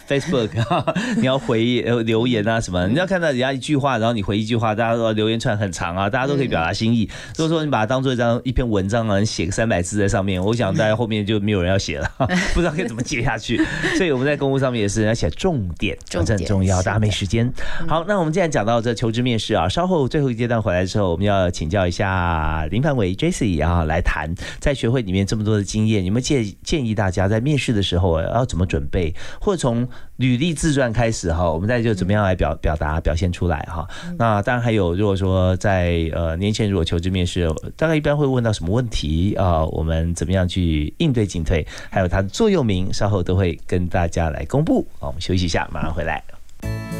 [0.08, 0.48] Facebook，
[1.20, 7.06] 你要回呃留言啊什么，你要看到人家一句话，然后你回一句话，大家说留言串很长啊，大家都可以表达心意。
[7.36, 12.10] 如果说你把它当做一张一篇文章啊，你写个三百字在上面，我想大家后面就没有人要写了，
[12.54, 13.60] 不知道该怎么接下去。
[13.98, 17.52] 所以我们在公务上面也是要写重点，重点很重要，大家没时间。
[17.86, 33.88] 好，那我们既然讲到这求职面试啊，稍后最后一阶段回来之后，我们要请教一下林凡伟 Jessie 啊，来谈在学会里面这么多的经验，有没有建建议大家在面试的时候要怎么准备，或者从履历自传开始哈，我们再就怎么样来表表达表现出来哈。
[34.18, 39.64] 那当然还有，如果说在呃年前如果求职面试，大概一般会问到什么问题啊？
[39.66, 41.66] 我们怎么样去应对进退？
[41.88, 44.86] 还有它的座右铭，稍后都会跟大家来公布。
[44.98, 46.99] 好，我们休息一下，马上回来。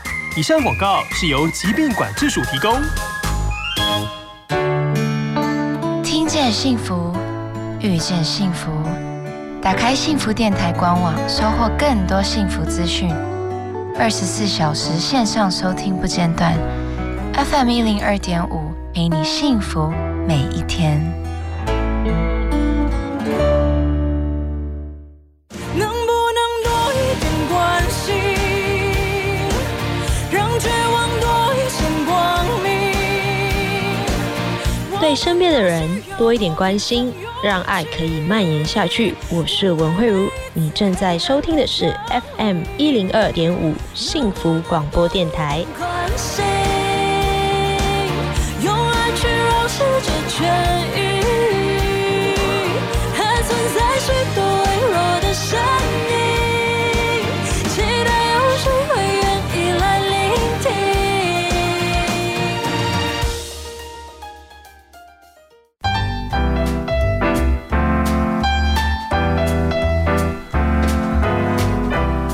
[0.37, 2.79] 以上广告是由疾病管制署提供。
[6.01, 7.13] 听见幸福，
[7.81, 8.71] 遇见幸福。
[9.61, 13.11] 打开幸福电台官网，收获更多幸福资讯。
[13.99, 16.53] 二十四小时线上收听不间断
[17.33, 19.91] ，FM 一零二点五，陪你幸福
[20.25, 21.01] 每一天。
[35.11, 39.13] 对身边的人多一点关心，让爱可以蔓延下去。
[39.29, 41.93] 我是文慧茹，你正在收听的是
[42.37, 45.65] FM 一零二点五幸福广播电台。
[48.63, 50.45] 用爱去让世界痊
[50.95, 51.20] 愈，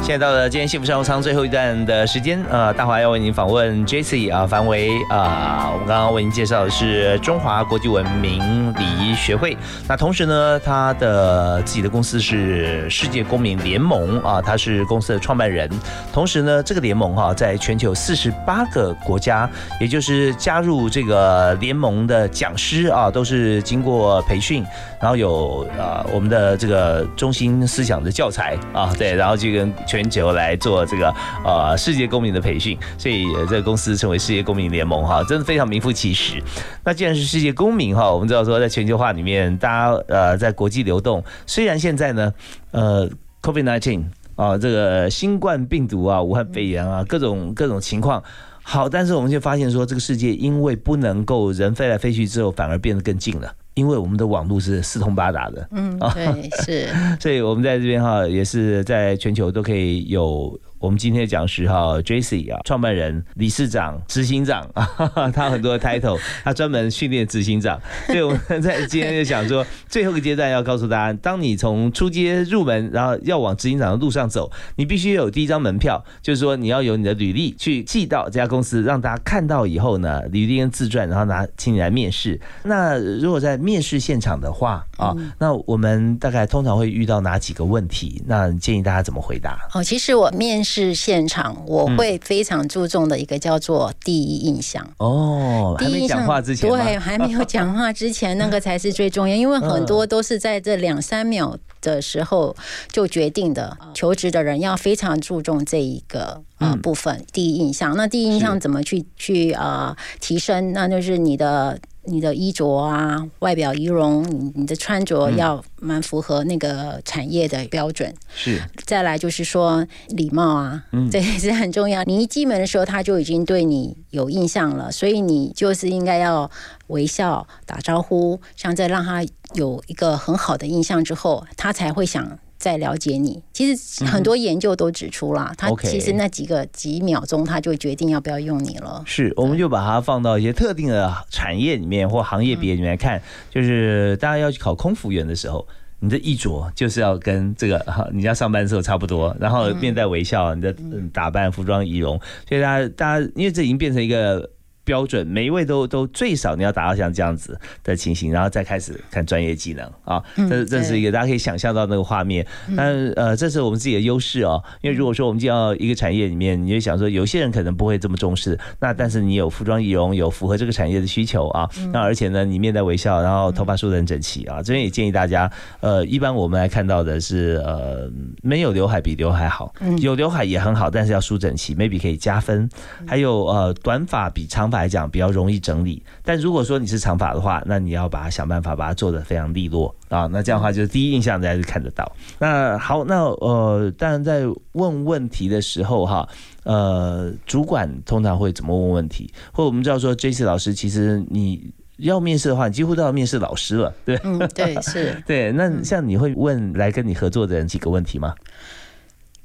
[0.08, 15.70] 现在到了今天幸福商务舱最后一段的时间，呃，大华要为您访问 j c 啊，樊维啊，我们刚刚为您介绍的是中华国际文明礼仪学会，那同时呢，他的自己的公司是世界公民联盟啊，他是公司的创办人，
[16.14, 24.64] 同时呢，这个联盟哈、在全球四十八个国家，也就是加入这个联盟的讲师啊，都是经过培训，
[25.02, 31.14] 然后有呃我们的这个中心思想的教材啊，对，然后就跟全球来做这个
[31.46, 36.42] 呃世界公民的培训，所以呃这个公司成为世界公民联盟哈，真的非常名副其实。
[36.84, 42.34] 那既然是世界公民哈，我们知道说在全球化里面，大家呃在国际流动，虽然现在呢
[42.72, 43.10] 呃
[43.42, 44.04] COVID nineteen
[44.36, 48.24] 啊这个新冠病毒啊、武汉肺炎啊各种各种情况。
[48.62, 53.50] 好，但是我们就发现说，这个世界因为不能够人飞来飞去之后，反而变得更近了。
[53.78, 56.90] 因为我们的网络是四通八达的，嗯，对，是，
[57.22, 64.88] 所以我们在这边哈，也是在全球都可以有我们今天的讲师哈，Jacy 啊，创办人、理事长、执行长啊，
[65.34, 67.80] 他很多 title，他专门训练执行长。
[68.06, 82.40] 所以我们在今天就想说，最后一个阶段要告诉大家，当你从出街入门，然后要往执行长的路上走，你必须有第一张门票，就是说你要有你的履历去寄到这家公司，让大家看到以后呢，履历跟自传，然后拿请你来面试。
[82.64, 88.22] 那如果在面试现场的话啊，那我们大概通常会遇到哪几个问题？
[88.28, 89.58] 那建议大家怎么回答？
[89.74, 94.86] 哦，其实我面试现场我会非常注重的一个叫做第一印象。
[94.98, 102.54] 哦，还没讲话之前，对，还没有讲话之前，那个才是最重要， 因为很多都是在这两三秒的时候
[102.92, 103.78] 就决定的。
[103.94, 107.96] 求职的人要非常注重这一个呃部分，第一印象。
[107.96, 110.74] 那第一印象怎么去去呃提升？
[110.74, 111.80] 那就是你的。
[112.08, 118.14] 你的衣着啊，外表仪容，你你的穿着要蛮符合那个产业的标准。
[118.34, 122.04] 是，再来就是说礼貌啊， 这也是很重要。
[122.06, 126.50] 你一进门的时候，他就已经对你有印象了，所以你就是应该要
[126.88, 132.40] 微笑打招呼，像在让他有一个很好的印象之后，他才会想。
[132.58, 139.04] 在了解你，其实很多研究都指出了，他其实那几个几秒钟，他就决定要不要用你了。
[139.06, 145.68] 是，我们就把它放到一些特定的产业里面或行业别里面来看，就是大家要去考空服员的时候，
[146.00, 147.80] 你的衣着就是要跟这个
[148.12, 150.76] 你要上班的时候差不多，然后面带微笑，你的
[151.14, 154.50] 打扮、服装、仪容，所以大家大家因为这已经变成一个。
[154.88, 160.24] 标准，每一位都都最少你要达到像这样子的情形，然后再开始看专业技能啊。
[160.50, 162.48] 这这是一个大家可以想象到那个画面。
[162.78, 164.64] 但呃，这是我们自己的优势哦。
[164.80, 168.58] 因为如果说我们进到一个产业里面，你就想说，有些人可能不会这么重视。
[168.80, 171.70] 那但是你有服装仪容，有符合这个产业的需求啊。
[171.92, 174.64] 那而且呢，你面带微笑，然后头发梳得很整齐啊。
[174.64, 178.10] 这边也建议大家，呃，一般我们来看到的是，呃，
[178.42, 182.70] 没有刘海比刘海好，有刘海也很好，但是要梳整齐，maybe 可以加分。
[183.06, 184.77] 还有呃，短发比长发。
[184.78, 190.28] 来讲比较容易整理，但如果说你是长发的话，那你要把它想办法把它做的非常利落啊。
[190.32, 192.10] 那这样的话，就是第一印象大家就看得到。
[192.40, 196.28] 那好，那呃，当然在问问题的时候哈，
[196.64, 199.32] 呃，主管通常会怎么问问题？
[199.52, 205.52] 或我们知道说，J C 老师其实你要面试的话，你几乎都要面试老师了，对嗯，对，是， 对。
[205.52, 208.34] 那像你会问来跟你合作的人几个问题吗？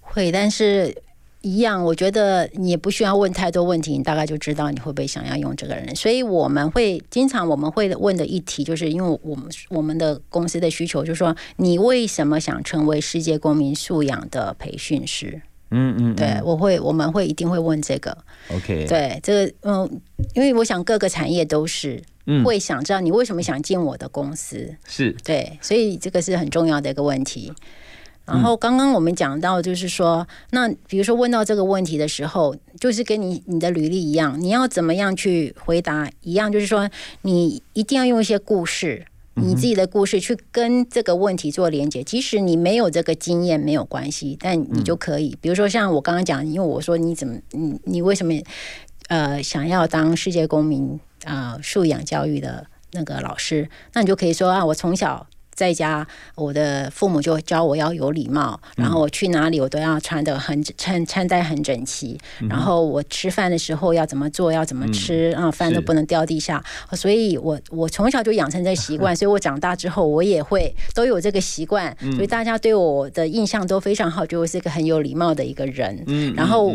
[0.00, 0.94] 会，但是。
[1.42, 5.94] 一样，我觉得你也不需要问太多问题，你大概就知道你会不会想要用这个人。
[5.94, 15.42] 所以我们会经常我们会问的一题，就是因为我们我们的公司的需求，就是说你为什么想成为世界公民素养的培训师？
[15.74, 18.16] 嗯嗯，对，我会我们会一定会问这个。
[18.48, 20.00] OK，对，这个嗯，
[20.34, 22.02] 因为我想各个产业都是
[22.44, 24.76] 会想知道你为什么想进我的公司。
[24.86, 27.50] 是，对，所以这个是很重要的一个问题。
[28.24, 36.88] 然后刚刚我们讲到，就是说，那比如说问到这个问题的时候，就是跟你你的履历一样，你要怎么样去回答一样，就是说，
[37.22, 39.04] 你一定要用一些故事，
[39.34, 42.02] 你自己的故事去跟这个问题做连接。
[42.04, 48.32] 即使你没有这个经验，没有关系，但你就可以，比如说像我刚刚讲，因为我说你怎么，你你为什么
[49.08, 55.26] 呃想要当世界公民啊素养教育的那个老师，那你就可以说啊，我从小。
[55.54, 66.62] 在家，我的父母就教我要有礼貌，然后我去哪里我都要穿的很穿穿戴很整齐，然后我吃饭的时候要怎么做，要怎么吃啊，饭都不能掉地下。
[66.92, 76.02] 所以我我从小就养成这习惯，所以我长大之后我也会 都有这个习惯，所以大家对我的印象都非常好，觉得我是一个很有礼貌的一个人。
[76.06, 76.74] 嗯，然后。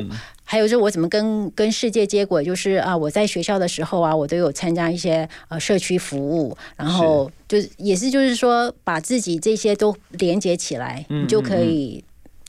[0.50, 2.42] 还有就是我怎么跟跟世界接轨？
[2.42, 12.02] 就是啊，我在学校的时候啊，我都有参加一些呃社区服务，然后就是也是就是说把自己这些都连接起来，你就可以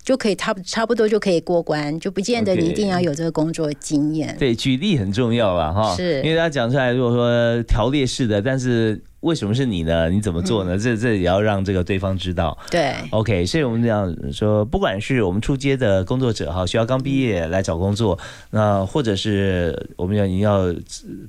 [0.05, 4.37] 就可以差差不多就可以过关，就不见得你一定要有这个工作经验。
[4.39, 9.03] 对，举例很重要了哈，是因为他讲出来，如果说条列式的，但是。
[9.21, 10.09] 为什么是你呢？
[10.09, 10.79] 你怎么做呢？
[10.79, 12.57] 这这也要让这个对方知道。
[12.71, 18.17] 对，OK，所以我们这样说，不管是我们出街的工作者哈，学校刚毕业来找工作，
[18.51, 20.73] 那或者是我们要你要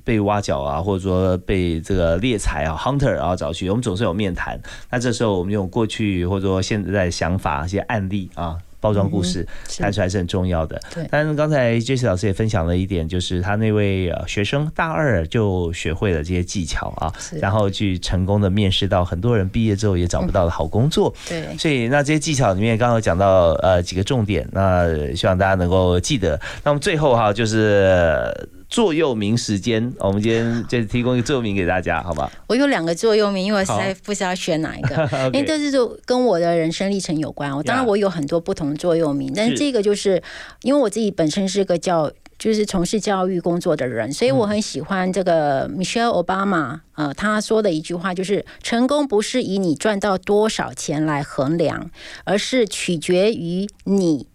[0.04, 4.60] 被挖角啊，或者说被这个猎才啊，hunter 啊找去，我们总是有面谈。
[4.88, 8.56] 那这时候我们用过去或者说现在想法一些案例啊。
[8.80, 9.46] 包装故事
[9.78, 10.80] 看出来是很重要的。
[10.94, 21.14] 对，但是刚才 Jesse 老师也分享了一点，就是他那位学生大二就学会了这些技巧啊，然后去成功的面试到很多人毕业之后也找不到的好工作。
[21.28, 26.40] 对，所以那这些技巧里面刚好讲到呃几个重点，那希望大家能够记得。
[26.64, 28.48] 那么最后哈就是。
[28.70, 32.30] 座右铭时间，我们今天就提供一个座右铭给大家，好吧？
[32.46, 37.54] 我有两个座右铭，因为我实在不知道选哪一个 因为这是就跟我的人生历程有关。
[37.54, 40.22] 我当然我有很多不同的座右铭，但是是这个就是
[40.62, 42.10] 因为我自己本身是个教。
[42.38, 51.90] 就是从事教育工作的人，所以我很喜欢这个 Michelle Obama，呃，他说的一句话就是：成功不是以你赚到多少钱来衡量，
[52.24, 54.26] 而是取决于你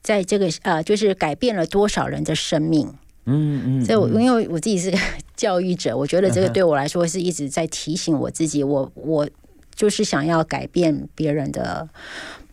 [0.00, 2.94] 在这个呃，就是改变了多少人的生命。
[3.26, 4.98] 嗯嗯，所以我，因为我自己是个
[5.36, 9.28] 教育者，我觉得这个对我来说是一直在提醒我自己，我我
[9.74, 11.88] 就是想要改变别人的，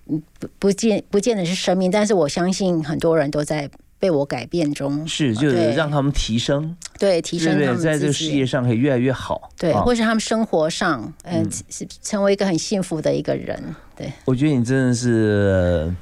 [0.07, 7.53] 嗯不不见不见得是生命，但是我相信很多人都在被我改变中，是就是让他们提升，对提升？
[7.65, 9.49] 他们在这个事业上可以越来越好。
[9.57, 13.61] 对，啊或是他们生活上，呃、嗯是成为一个很幸福的一个人，
[13.95, 14.11] 对。
[14.25, 15.93] 我觉得你真的是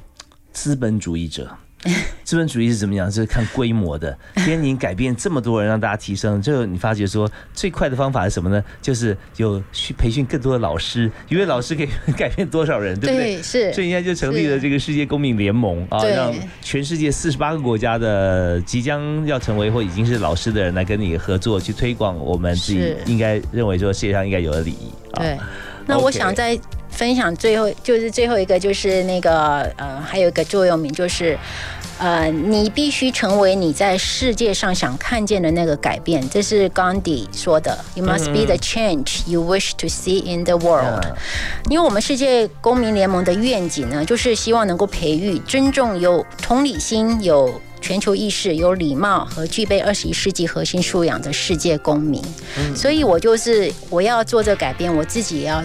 [0.52, 1.50] 资本主义者。
[2.24, 3.10] 资本主义是怎么样？
[3.10, 4.16] 是看规模的。
[4.36, 8.62] 今 天你改变这么多人，让大家提升，最后你发觉说最快的方法是什么呢？
[8.82, 13.36] 就是有去培训更多的老师，一位老师可以改变多少人，对不对？
[13.36, 25.22] 对是所以现在就成立了这个世界公民联盟啊，让全世界四十八个国家的即将要成为或已经是老师的人来跟你合作，去推广我们自己应该认为说世界上应该有的礼仪啊。
[25.22, 25.38] 对，
[25.86, 26.58] 那我想再
[26.90, 31.38] 分享最后就是最后一个就是那个呃，还有一个座右铭就是。
[32.00, 37.76] 呃，你必须成为你在世界上想看见的那个改变，这是 Gandhi 说的。
[37.96, 41.04] You must be the change you wish to see in the world、
[41.68, 52.22] 因为我们世界公民联盟的愿景呢，就是希望能够培育尊重、有同理心、有全球意识、有礼貌和具备二十一世纪核心素养的世界公民。
[52.76, 55.60] 所以我就是我要做这改变，我自己也要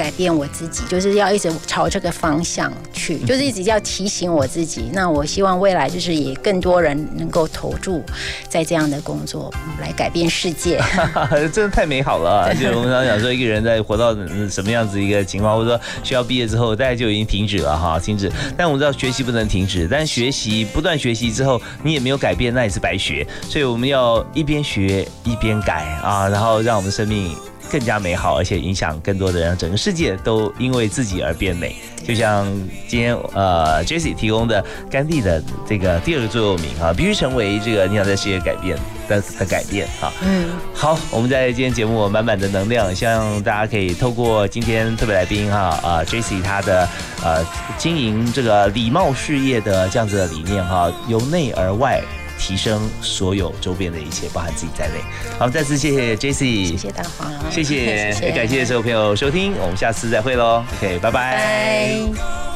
[0.00, 4.88] 改变我自己，就是要一直朝这个方向去，就是一直要提醒我自己。
[4.94, 8.02] 那我希望未来就是也更多人能够投注
[8.48, 10.80] 在这样的工作，嗯来改变世界。
[11.52, 12.54] 真的太美好了、啊！
[12.54, 18.32] 就是我们常常讲说，一个人在活到嗯什么样子一个情况，或者说学校毕业之后，大家就已经停止了哈，停止。
[18.56, 23.26] 但我们知道学习不能停止，但学习不断学习之后，你也没有改变，那也是白学。
[23.42, 27.36] 所以我们要一边学一边改啊，然后让我们生命。
[27.70, 31.76] 更加美好，而且影响更多的人，整个世界都因为自己而变美。
[32.04, 32.44] 就像
[32.88, 38.76] 今天呃 Jessie 提供的甘地的这个第二个座右铭啊，必须成为这个你想在世界改变
[39.08, 40.12] 的的改变啊。
[40.22, 46.88] 嗯，好，我们在今天节目满满的能量，希望大家可以透过今天特别来宾哈啊 Jessie 他的
[47.22, 47.46] 呃
[47.78, 52.02] 经营这个礼貌事业的这样子的理念哈，由内而外。
[52.40, 54.94] 提升所有周边的一切，包含自己在内。
[55.38, 60.64] 好，再次谢谢 Jessie，谢谢大黄，谢谢， 也感谢所有朋友收听，我们下次再会喽。
[60.78, 62.00] OK，拜拜。
[62.16, 62.49] 拜。